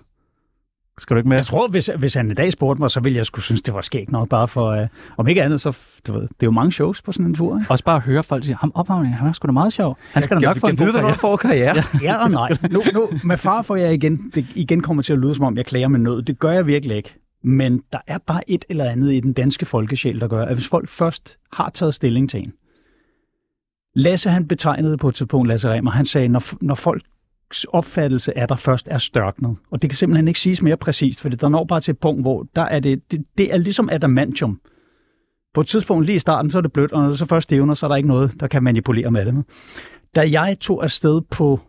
[1.00, 1.38] Skal du ikke med?
[1.38, 3.74] Jeg tror, hvis, hvis han i dag spurgte mig, så ville jeg skulle synes, det
[3.74, 4.88] var skægt nok, bare for, uh,
[5.18, 5.78] om ikke andet, så,
[6.08, 7.72] du ved, det er jo mange shows på sådan en tur, ikke?
[7.72, 9.98] Også bare at høre folk sige, ham ophavning, han er sgu da meget sjov.
[10.12, 11.14] Han skal da nok få en god karriere.
[11.14, 11.84] får karriere.
[12.02, 12.50] Ja og nej.
[12.72, 15.58] Nu, nu, med far for jeg igen, det igen kommer til at lyde, som om
[15.58, 16.28] jeg klager med noget.
[16.28, 17.16] Det gør jeg virkelig ikke.
[17.44, 20.68] Men der er bare et eller andet i den danske folkesjæl, der gør, at hvis
[20.68, 22.54] folk først har taget stilling til en.
[23.96, 27.04] Lasse, han betegnede på et tidspunkt, Lasse Remmer, han sagde, når, når folks
[27.70, 31.30] opfattelse af der først er størknet, og det kan simpelthen ikke siges mere præcist, for
[31.30, 34.60] der når bare til et punkt, hvor der er det, det, det er ligesom adamantium.
[35.54, 37.44] På et tidspunkt lige i starten, så er det blødt, og når det så først
[37.44, 39.46] stævner, så er der ikke noget, der kan manipulere med det.
[40.16, 41.60] Da jeg tog afsted på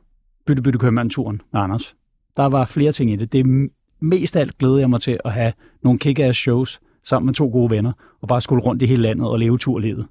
[0.47, 1.97] Bytte Bytte Købmand-turen med Anders,
[2.37, 3.33] der var flere ting i det.
[3.33, 3.68] Det er
[4.01, 5.53] mest af alt glæder jeg mig til at have
[5.83, 9.26] nogle kick shows sammen med to gode venner, og bare skulle rundt i hele landet
[9.26, 10.07] og leve turlivet.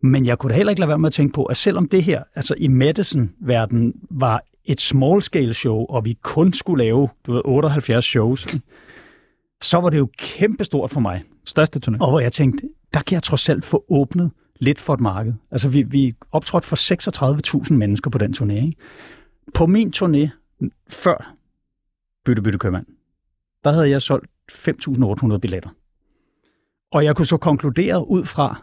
[0.00, 2.02] Men jeg kunne da heller ikke lade være med at tænke på, at selvom det
[2.02, 7.42] her, altså i Madison-verden, var et small-scale show, og vi kun skulle lave du ved,
[7.44, 8.46] 78 shows,
[9.62, 11.24] så var det jo kæmpestort for mig.
[11.44, 11.96] Største turné.
[12.00, 15.32] Og hvor jeg tænkte, der kan jeg trods alt få åbnet lidt for et marked.
[15.50, 18.52] Altså vi, vi optrådte for 36.000 mennesker på den turné.
[18.52, 18.76] Ikke?
[19.54, 20.28] På min turné,
[20.88, 21.34] før
[22.24, 22.86] Bytte Bytte Købmand,
[23.64, 25.70] der havde jeg solgt 5.800 billetter.
[26.92, 28.62] Og jeg kunne så konkludere ud fra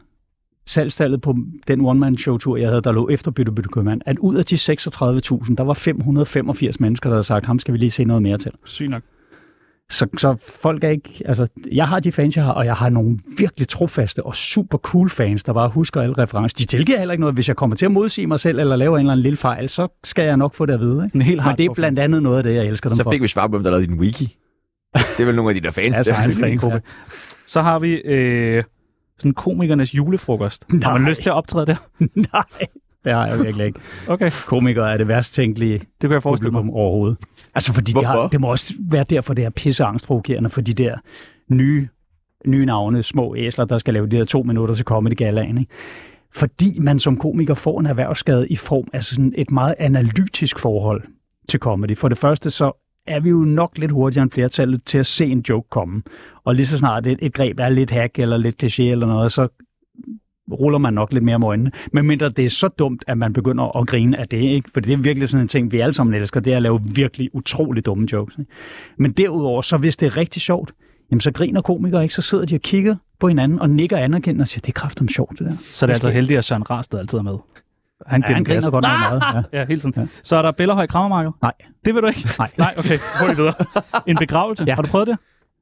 [0.65, 1.35] salgstallet på
[1.67, 5.55] den one-man-show-tur, jeg havde, der lå efter Bytte Bytte Købmand, at ud af de 36.000,
[5.55, 8.51] der var 585 mennesker, der havde sagt, ham skal vi lige se noget mere til.
[8.65, 9.01] Syg nok.
[9.89, 11.21] Så, så folk er ikke...
[11.25, 14.77] Altså, jeg har de fans, jeg har, og jeg har nogle virkelig trofaste og super
[14.77, 16.55] cool fans, der bare husker alle referencer.
[16.57, 17.35] De tilgiver heller ikke noget.
[17.35, 19.69] Hvis jeg kommer til at modsige mig selv, eller lave en eller anden lille fejl,
[19.69, 21.03] så skal jeg nok få det at vide.
[21.05, 21.15] Ikke?
[21.15, 23.11] En helt Men det er blandt andet noget af det, jeg elsker dem Så for.
[23.11, 24.37] fik vi svar på, hvem der lavede din wiki.
[24.95, 25.95] Det er vel nogle af de der fans.
[25.97, 26.23] Altså, der.
[26.23, 26.81] en fangruppe.
[27.47, 28.63] Så har vi øh,
[29.21, 30.65] sådan komikernes julefrokost.
[30.69, 31.09] Har man Nej.
[31.09, 31.75] lyst til at optræde der?
[32.33, 32.43] Nej,
[33.03, 33.79] det har jeg virkelig ikke.
[34.07, 36.73] Okay, Komikere er det værst tænkelige det kan jeg forestille mig.
[36.73, 37.17] overhovedet.
[37.55, 40.73] Altså, fordi de har, det må også være derfor, det er pisse angstprovokerende for de
[40.73, 40.95] der
[41.49, 41.87] nye,
[42.45, 45.71] nye navne, små æsler, der skal lave de der to minutter til Comedy Galaen, ikke?
[46.35, 51.03] fordi man som komiker får en erhvervsskade i form af sådan et meget analytisk forhold
[51.49, 51.97] til comedy.
[51.97, 55.25] For det første så er vi jo nok lidt hurtigere end flertallet til at se
[55.25, 56.03] en joke komme.
[56.43, 59.31] Og lige så snart et, et greb er lidt hack eller lidt kliché eller noget,
[59.31, 59.47] så
[60.51, 61.71] ruller man nok lidt mere med øjnene.
[61.93, 64.71] Men mindre det er så dumt, at man begynder at grine af det, ikke?
[64.71, 66.81] For det er virkelig sådan en ting, vi alle sammen elsker, det er at lave
[66.95, 68.35] virkelig utrolig dumme jokes.
[68.39, 68.51] Ikke?
[68.97, 70.73] Men derudover, så hvis det er rigtig sjovt,
[71.11, 74.43] jamen så griner komikere ikke, så sidder de og kigger på hinanden og nikker anerkendende
[74.43, 75.57] og siger, det er kraftigt sjovt det der.
[75.71, 77.37] Så det er altså heldigt, at Søren Rasted altid er med.
[78.07, 79.59] Han, Ja, han griner godt nok meget, Ja.
[79.59, 79.93] ja, hele tiden.
[79.97, 80.07] Ja.
[80.23, 81.31] Så er der Bellerhøj Krammermarked?
[81.41, 81.53] Nej.
[81.85, 82.29] Det vil du ikke?
[82.39, 82.51] Nej.
[82.57, 82.97] Nej, okay.
[83.19, 83.53] Hurtigt videre.
[84.07, 84.63] En begravelse?
[84.67, 84.75] Ja.
[84.75, 85.17] Har du prøvet det?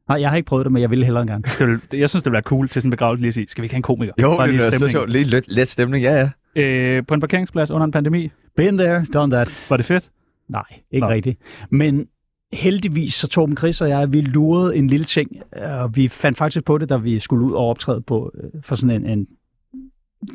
[0.10, 1.44] Nej, jeg har ikke prøvet det, men jeg vil hellere gerne.
[1.60, 3.48] Det vil, jeg synes, det ville være cool til sådan en begravelse lige at sige,
[3.48, 4.14] skal vi ikke have en komiker?
[4.22, 5.10] Jo, Bare det lige er så sjovt.
[5.10, 6.62] Lidt let, let stemning, ja, ja.
[6.62, 8.32] Øh, på en parkeringsplads under en pandemi?
[8.56, 9.66] Been there, done that.
[9.70, 10.10] Var det fedt?
[10.50, 11.12] Nej, ikke Nå.
[11.14, 11.40] rigtigt.
[11.70, 12.06] Men
[12.54, 16.66] heldigvis så Torben Chris og jeg, vi lurede en lille ting, og vi fandt faktisk
[16.66, 19.28] på det, da vi skulle ud og optræde på, øh, for sådan en, en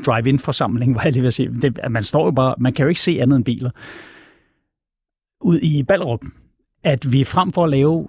[0.07, 1.51] drive-in forsamling, var jeg lige ved at sige.
[1.63, 3.71] Det, at man står jo bare, man kan jo ikke se andet end biler.
[5.41, 6.21] Ud i Ballerup,
[6.83, 8.09] at vi frem for at lave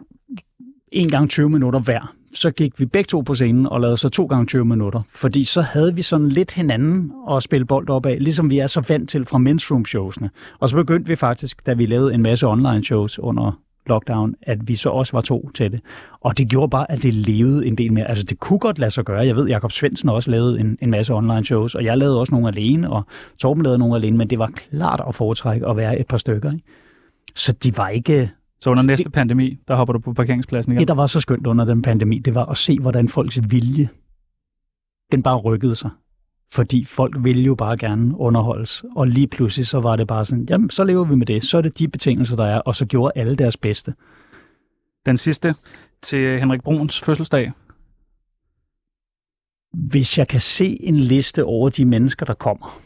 [0.92, 4.10] en gang 20 minutter hver, så gik vi begge to på scenen og lavede så
[4.10, 5.02] to gange 20 minutter.
[5.10, 8.68] Fordi så havde vi sådan lidt hinanden at spille bold op af, ligesom vi er
[8.68, 10.30] så vant til fra men's showsene.
[10.60, 13.60] Og så begyndte vi faktisk, da vi lavede en masse online shows under
[13.90, 15.82] lockdown, at vi så også var to til det.
[16.20, 18.08] Og det gjorde bare, at det levede en del mere.
[18.08, 19.26] Altså det kunne godt lade sig gøre.
[19.26, 22.32] Jeg ved, Jakob Svendsen også lavet en, en masse online shows, og jeg lavede også
[22.32, 23.04] nogle alene, og
[23.38, 26.52] Torben lavede nogle alene, men det var klart at foretrække at være et par stykker.
[26.52, 26.64] Ikke?
[27.36, 28.32] Så de var ikke...
[28.62, 30.80] Så under næste pandemi, der hopper du på parkeringspladsen igen?
[30.80, 33.90] Det, der var så skønt under den pandemi, det var at se, hvordan folks vilje,
[35.12, 35.90] den bare rykkede sig.
[36.54, 38.84] Fordi folk ville jo bare gerne underholdes.
[38.96, 41.44] Og lige pludselig så var det bare sådan, jamen så lever vi med det.
[41.44, 42.60] Så er det de betingelser, der er.
[42.60, 43.94] Og så gjorde alle deres bedste.
[45.06, 45.56] Den sidste
[46.02, 47.52] til Henrik Bruns fødselsdag.
[49.74, 52.82] Hvis jeg kan se en liste over de mennesker, der kommer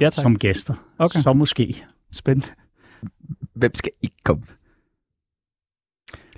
[0.00, 0.22] ja, tak.
[0.22, 1.20] som gæster, Okay.
[1.20, 1.84] så måske.
[2.12, 2.46] Spændende.
[3.54, 4.42] Hvem skal ikke komme?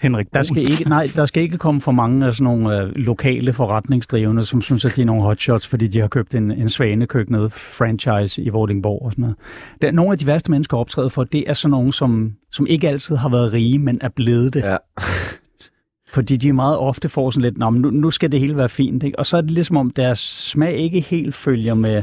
[0.04, 2.92] Henrik Der skal ikke, nej, der skal ikke komme for mange af sådan nogle øh,
[2.96, 6.68] lokale forretningsdrivende, som synes, at de er nogle hotshots, fordi de har købt en, en
[6.68, 9.36] svanekøkkenet franchise i Vordingborg og sådan noget.
[9.82, 12.66] Der, nogle af de værste mennesker at optræde for, det er sådan nogle, som, som
[12.66, 14.62] ikke altid har været rige, men er blevet det.
[14.62, 14.76] Ja.
[16.14, 19.02] Fordi de meget ofte får sådan lidt, "Nå, nu, nu skal det hele være fint.
[19.02, 19.18] Ikke?
[19.18, 22.02] Og så er det ligesom om, deres smag ikke helt følger med,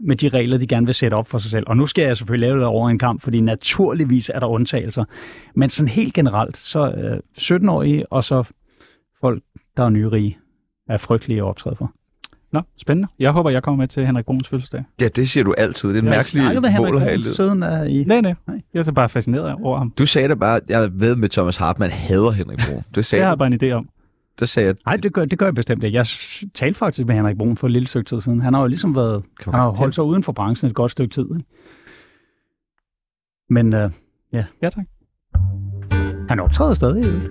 [0.00, 1.64] med de regler, de gerne vil sætte op for sig selv.
[1.66, 5.04] Og nu skal jeg selvfølgelig lave det over en kamp, fordi naturligvis er der undtagelser.
[5.54, 8.44] Men sådan helt generelt, så øh, 17-årige og så
[9.20, 9.42] folk,
[9.76, 10.38] der er nyrige,
[10.88, 11.92] er frygtelige at optræde for.
[12.52, 13.08] Nå, spændende.
[13.18, 14.84] Jeg håber, jeg kommer med til Henrik Bruns fødselsdag.
[15.00, 15.88] Ja, det siger du altid.
[15.88, 18.04] Det er en Jeg har mærkelig mål at have siden er i...
[18.04, 18.34] Nej, nej.
[18.46, 19.90] Jeg er så bare fascineret over ham.
[19.98, 22.82] Du sagde da bare, jeg ved med Thomas Hartmann hader Henrik Brun.
[22.94, 23.88] Det sagde Jeg har bare en idé om.
[24.40, 24.76] Det sagde jeg.
[24.86, 25.96] Nej, det gør, det gør jeg bestemt ikke.
[25.96, 26.06] Jeg
[26.54, 28.40] talte faktisk med Henrik Brun for et lille stykke tid siden.
[28.40, 31.14] Han har jo ligesom været, han har holdt sig uden for branchen et godt stykke
[31.14, 31.24] tid.
[31.36, 31.48] Ikke?
[33.50, 33.90] Men øh,
[34.32, 34.44] ja.
[34.62, 34.84] Ja, tak.
[36.28, 37.04] Han optræder stadig.
[37.04, 37.28] Ikke?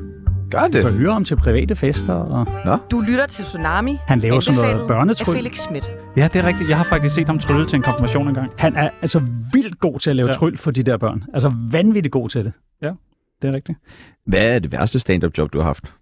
[0.52, 0.84] Gør det?
[0.84, 2.14] kan høre ham til private fester.
[2.14, 2.78] Og Nå.
[2.92, 3.98] Du lytter til Tsunami.
[4.08, 5.32] Han laver sådan noget børnetryl.
[5.32, 5.92] af Felix Schmidt.
[6.18, 6.70] Ja, det er rigtigt.
[6.70, 8.52] Jeg har faktisk set ham trylle til en konfirmation engang.
[8.58, 9.22] han er altså
[9.54, 10.34] vildt god til at lave ja.
[10.34, 11.24] tryl for de der børn.
[11.34, 12.54] Altså vanvittigt god til det.
[12.82, 12.92] Ja,
[13.42, 13.78] det er rigtigt.
[14.26, 15.94] Hvad er det værste stand-up job, du har haft?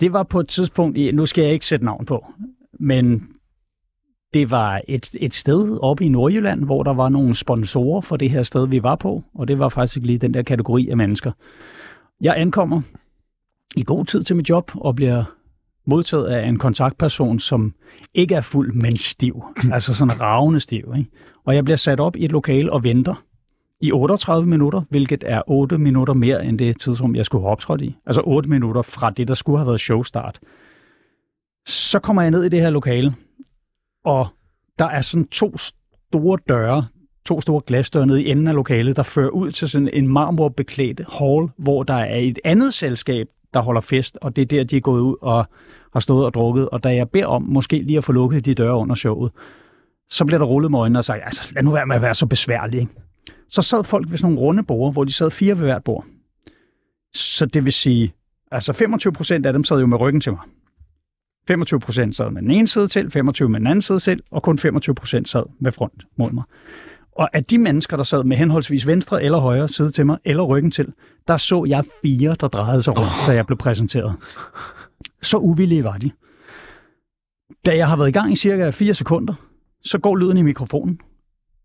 [0.00, 2.26] Det var på et tidspunkt, i, nu skal jeg ikke sætte navn på,
[2.80, 3.28] men
[4.34, 8.30] det var et, et sted oppe i Nordjylland, hvor der var nogle sponsorer for det
[8.30, 11.32] her sted, vi var på, og det var faktisk lige den der kategori af mennesker.
[12.20, 12.82] Jeg ankommer
[13.76, 15.24] i god tid til mit job og bliver
[15.86, 17.74] modtaget af en kontaktperson, som
[18.14, 19.44] ikke er fuld, men stiv.
[19.72, 20.94] altså sådan ravende stiv.
[20.98, 21.10] Ikke?
[21.44, 23.24] Og jeg bliver sat op i et lokale og venter
[23.80, 27.82] i 38 minutter, hvilket er 8 minutter mere end det tidsrum, jeg skulle have optrådt
[27.82, 27.96] i.
[28.06, 30.40] Altså 8 minutter fra det, der skulle have været showstart.
[31.66, 33.14] Så kommer jeg ned i det her lokale,
[34.04, 34.26] og
[34.78, 36.86] der er sådan to store døre,
[37.24, 41.00] to store glasdøre nede i enden af lokalet, der fører ud til sådan en marmorbeklædt
[41.12, 44.76] hall, hvor der er et andet selskab, der holder fest, og det er der, de
[44.76, 45.44] er gået ud og
[45.92, 46.68] har stået og drukket.
[46.68, 49.32] Og da jeg beder om måske lige at få lukket de døre under showet,
[50.10, 52.14] så bliver der rullet med øjnene og sagt, altså lad nu være med at være
[52.14, 52.80] så besværlig.
[52.80, 52.92] Ikke?
[53.48, 56.04] Så sad folk ved sådan nogle runde borde, hvor de sad fire ved hvert bord.
[57.14, 58.12] Så det vil sige,
[58.50, 60.40] altså 25 procent af dem sad jo med ryggen til mig.
[61.48, 64.42] 25 procent sad med den ene side til, 25 med den anden side selv, og
[64.42, 66.44] kun 25 procent sad med front mod mig.
[67.12, 70.42] Og af de mennesker, der sad med henholdsvis venstre eller højre side til mig, eller
[70.42, 70.92] ryggen til,
[71.28, 74.14] der så jeg fire, der drejede sig rundt, da jeg blev præsenteret.
[75.22, 76.10] Så uvillige var de.
[77.66, 79.34] Da jeg har været i gang i cirka 4 sekunder,
[79.84, 81.00] så går lyden i mikrofonen.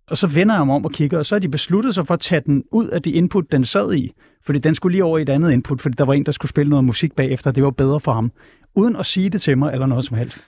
[0.09, 2.13] Og så vender jeg mig om og kigger, og så har de besluttet sig for
[2.13, 4.11] at tage den ud af det input, den sad i.
[4.45, 6.49] Fordi den skulle lige over i et andet input, fordi der var en, der skulle
[6.49, 8.31] spille noget musik bagefter, og det var bedre for ham.
[8.75, 10.39] Uden at sige det til mig eller noget som helst.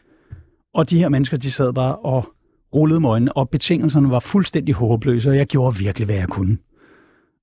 [0.74, 2.30] Og de her mennesker, de sad bare og
[2.76, 6.58] rullede med øjnene, og betingelserne var fuldstændig håbløse, og jeg gjorde virkelig, hvad jeg kunne.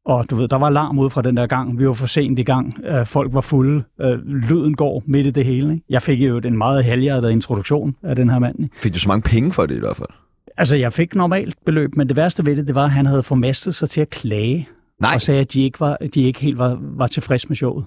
[0.06, 1.78] Og du ved, der var larm ud fra den der gang.
[1.78, 2.74] Vi var for sent i gang.
[2.84, 3.84] Øh, folk var fulde.
[4.00, 5.72] Øh, lyden går midt i det hele.
[5.72, 5.84] Ikke?
[5.88, 8.60] Jeg fik jo en meget halvhjertet introduktion af den her mand.
[8.62, 8.76] Ikke?
[8.76, 10.08] Fik du så mange penge for det i hvert fald?
[10.56, 13.22] Altså, jeg fik normalt beløb, men det værste ved det, det var, at han havde
[13.22, 14.68] formastet sig til at klage.
[15.00, 15.14] Nej.
[15.14, 17.84] Og sagde, at de ikke, var, de ikke helt var, var tilfredse med showet.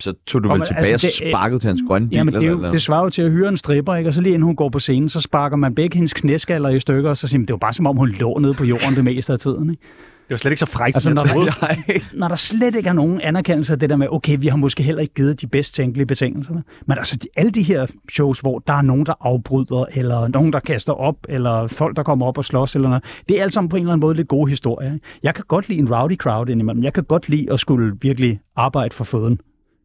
[0.00, 2.16] Så tog du Nå, vel tilbage altså, og det- sparkede til hans grønne bil?
[2.16, 4.10] Jamen, det, er eller, det svarer jo til at hyre en stripper, ikke?
[4.10, 6.78] Og så lige inden hun går på scenen, så sparker man begge hendes knæskaller i
[6.80, 8.94] stykker, og så siger man, det var bare som om, hun lå nede på jorden
[8.96, 9.70] det meste af tiden.
[9.70, 9.82] Ikke?
[10.28, 12.92] Det var slet ikke så frækt, Altså, som når, der, når der slet ikke er
[12.92, 15.74] nogen anerkendelse af det der med, okay, vi har måske heller ikke givet de bedst
[15.74, 16.54] tænkelige betingelser.
[16.86, 20.52] Men altså, de, alle de her shows, hvor der er nogen, der afbryder, eller nogen,
[20.52, 23.52] der kaster op, eller folk, der kommer op og slås, eller noget, det er alt
[23.52, 24.92] sammen på en eller anden måde lidt gode historier.
[24.94, 25.06] Ikke?
[25.22, 26.84] Jeg kan godt lide en rowdy crowd indimellem.
[26.84, 29.40] Jeg kan godt lide at skulle virkelig arbejde for føden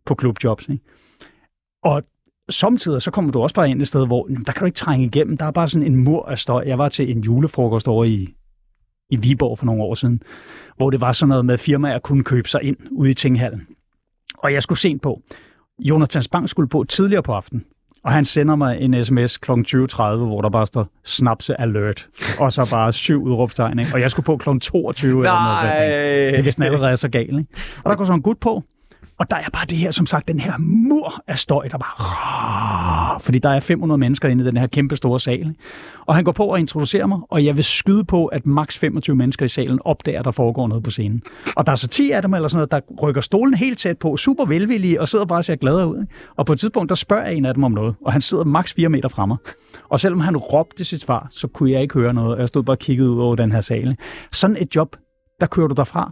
[0.06, 0.70] på klubjobs.
[0.70, 0.84] Ikke?
[1.84, 2.04] Og
[2.50, 4.76] samtidig så kommer du også bare ind et sted, hvor jamen, der kan du ikke
[4.76, 5.38] trænge igennem.
[5.38, 6.64] Der er bare sådan en mur af støj.
[6.68, 8.28] Jeg var til en julefrokost over i,
[9.14, 10.22] i Viborg for nogle år siden,
[10.78, 13.62] hvor det var sådan noget med, at firmaer kunne købe sig ind ude i Tinghallen.
[14.38, 15.22] Og jeg skulle sent på.
[15.80, 17.66] Jonathan Spang skulle på tidligere på aftenen,
[18.04, 19.52] og han sender mig en sms kl.
[19.52, 22.08] 20.30, hvor der bare står snapse alert,
[22.40, 23.80] og så bare syv udråbstegn.
[23.94, 24.50] Og jeg skulle på kl.
[24.62, 25.10] 22.
[25.10, 26.46] eller noget.
[26.46, 27.40] Det er allerede så galt.
[27.40, 27.46] Ikke?
[27.84, 28.64] Og der går så en gut på,
[29.24, 33.20] og der er bare det her, som sagt, den her mur af støj, der bare...
[33.20, 35.56] Fordi der er 500 mennesker inde i den her kæmpe store sal.
[36.06, 39.16] Og han går på og introducerer mig, og jeg vil skyde på, at maks 25
[39.16, 41.22] mennesker i salen opdager, at der foregår noget på scenen.
[41.56, 43.98] Og der er så 10 af dem, eller sådan noget, der rykker stolen helt tæt
[43.98, 46.06] på, super velvillige, og sidder bare og ser gladere ud.
[46.36, 48.44] Og på et tidspunkt, der spørger jeg en af dem om noget, og han sidder
[48.44, 49.38] maks 4 meter fra mig.
[49.90, 52.64] Og selvom han råbte sit svar, så kunne jeg ikke høre noget, og jeg stod
[52.64, 53.98] bare og kiggede ud over den her sal.
[54.32, 54.96] Sådan et job,
[55.40, 56.12] der kører du derfra.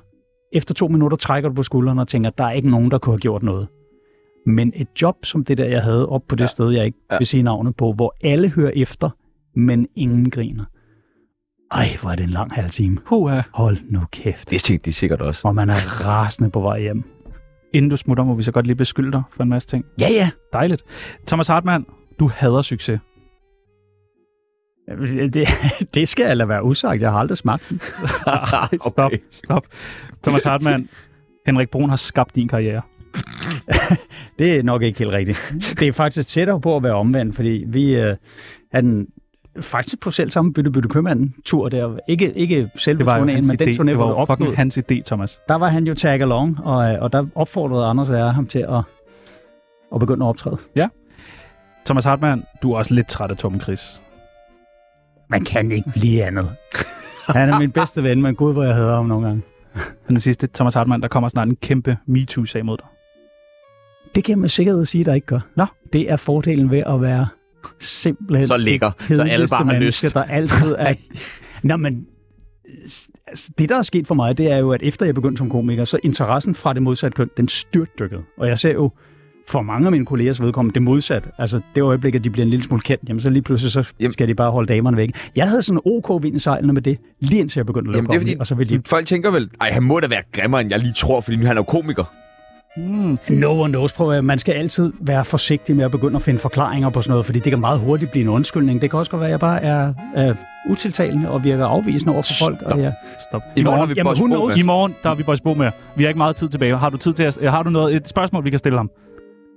[0.54, 3.14] Efter to minutter trækker du på skuldrene og tænker, der er ikke nogen, der kunne
[3.14, 3.68] have gjort noget.
[4.46, 6.48] Men et job som det der, jeg havde op på det ja.
[6.48, 7.18] sted, jeg ikke ja.
[7.18, 9.10] vil sige navnet på, hvor alle hører efter,
[9.56, 10.66] men ingen griner.
[11.72, 12.98] Ej, hvor er det en lang halv time.
[13.08, 13.42] Puha.
[13.54, 14.50] Hold nu kæft.
[14.50, 15.48] Det tænkte de sikkert også.
[15.48, 17.04] Og man er rasende på vej hjem.
[17.74, 19.86] Inden du smutter, må vi så godt lige beskylde dig for en masse ting.
[20.00, 20.30] Ja, ja.
[20.54, 20.84] Dejligt.
[21.28, 21.86] Thomas Hartmann,
[22.20, 23.00] du hader succes.
[25.34, 25.48] Det,
[25.94, 27.02] det skal jeg lade være usagt.
[27.02, 27.82] Jeg har aldrig smagt den.
[28.28, 29.68] Ej, stop, stop.
[30.24, 30.90] Thomas Hartmann,
[31.46, 32.82] Henrik Brun har skabt din karriere.
[34.40, 35.54] det er nok ikke helt rigtigt.
[35.80, 38.16] Det er faktisk tættere på at være omvendt, fordi vi øh,
[38.72, 39.08] er den
[39.62, 41.98] faktisk på selv samme bytte bytte købmanden tur der.
[42.08, 43.74] Ikke, ikke selve turnéen, men den idé.
[43.74, 44.56] turné, Det var jo opstod.
[44.56, 45.40] hans idé, Thomas.
[45.48, 48.48] Der var han jo tag along, og, øh, og der opfordrede Anders og jeg ham
[48.48, 48.84] til at,
[49.94, 50.58] at begynde at optræde.
[50.76, 50.88] Ja.
[51.86, 54.02] Thomas Hartmann, du er også lidt træt af Tom Chris.
[55.32, 56.50] Man kan ikke blive andet.
[57.28, 59.42] Han er min bedste ven, men gud, hvor jeg hader ham nogle gange.
[60.08, 62.86] Den sidste, Thomas Hartmann, der kommer snart en kæmpe MeToo-sag mod dig.
[64.16, 65.40] Det kan jeg med sikkerhed sige, der ikke gør.
[65.56, 65.66] Nå.
[65.94, 67.28] Det er fordelen ved at være
[67.80, 70.14] simpelthen Så lækker, det så alle bare har menneske, lyst.
[70.14, 70.94] der altid er...
[71.68, 72.08] Nå, men
[73.28, 75.50] altså, det, der er sket for mig, det er jo, at efter jeg begyndte som
[75.50, 78.24] komiker, så interessen fra det modsatte køn, den styrtdykkede.
[78.38, 78.92] Og jeg ser jo
[79.52, 81.30] for mange af mine kollegers vedkommende det modsatte.
[81.38, 83.84] Altså det øjeblik, at de bliver en lille smule kendt, jamen så lige pludselig så
[84.12, 85.10] skal de bare holde damerne væk.
[85.36, 87.94] Jeg havde sådan en OK vind i sejlene med det, lige indtil jeg begyndte at
[87.94, 88.82] lave Jamen, det er comedy, fordi, og så vil de...
[88.86, 91.44] folk tænker vel, ej, han må da være grimmere, end jeg lige tror, fordi nu
[91.44, 92.04] er han er jo komiker.
[92.78, 93.18] Mm.
[93.30, 96.40] No one knows, prøv at man skal altid være forsigtig med at begynde at finde
[96.40, 98.82] forklaringer på sådan noget, fordi det kan meget hurtigt blive en undskyldning.
[98.82, 100.34] Det kan også godt være, at jeg bare er, er
[100.70, 102.62] utiltalende og virker afvisende over for folk.
[102.62, 102.94] Og jeg,
[103.30, 103.42] Stop.
[103.56, 104.58] I morgen, har vi Boys Bo med.
[104.58, 105.72] I morgen, der har vi Boys Bo med.
[105.96, 106.78] Vi har ikke meget tid tilbage.
[106.78, 108.90] Har du tid til at, har du noget, et spørgsmål, vi kan stille ham?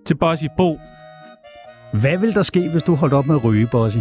[0.06, 0.80] Til Bossy Bo.
[1.92, 3.96] Hvad vil der ske, hvis du holdt op med at ryge, Bossy?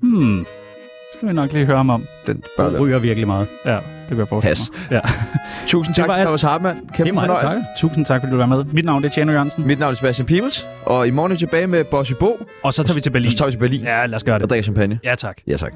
[0.00, 0.38] Hmm.
[0.38, 2.04] Det skal vi nok lige høre ham om.
[2.26, 3.46] Den Du ryger virkelig meget.
[3.64, 4.90] Ja, det kan jeg forestille Pas.
[4.90, 5.02] mig.
[5.04, 5.10] Ja.
[5.66, 6.24] Tusind Det tak, var alt.
[6.26, 6.80] Thomas Hartmann.
[6.86, 7.46] Det Kæmpe der fornøjelse.
[7.48, 7.62] takker.
[7.78, 8.64] Tusind tak, fordi du var med.
[8.64, 9.66] Mit navn det er Tjano Jørgensen.
[9.66, 12.38] Mit navn er Sebastian Peebles, og i morgen er vi tilbage med Bossy Bo.
[12.62, 13.30] Og så tager vi til Berlin.
[13.30, 14.50] Så tager vi til Berlin Ja, lad os gøre og det.
[14.50, 14.98] drikker champagne.
[15.04, 15.36] Ja, tak.
[15.46, 15.72] Ja, tak.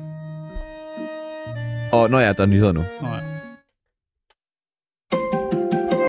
[1.92, 2.84] Og når jeg er der er nyheder nu.
[3.02, 3.14] Nå, ja.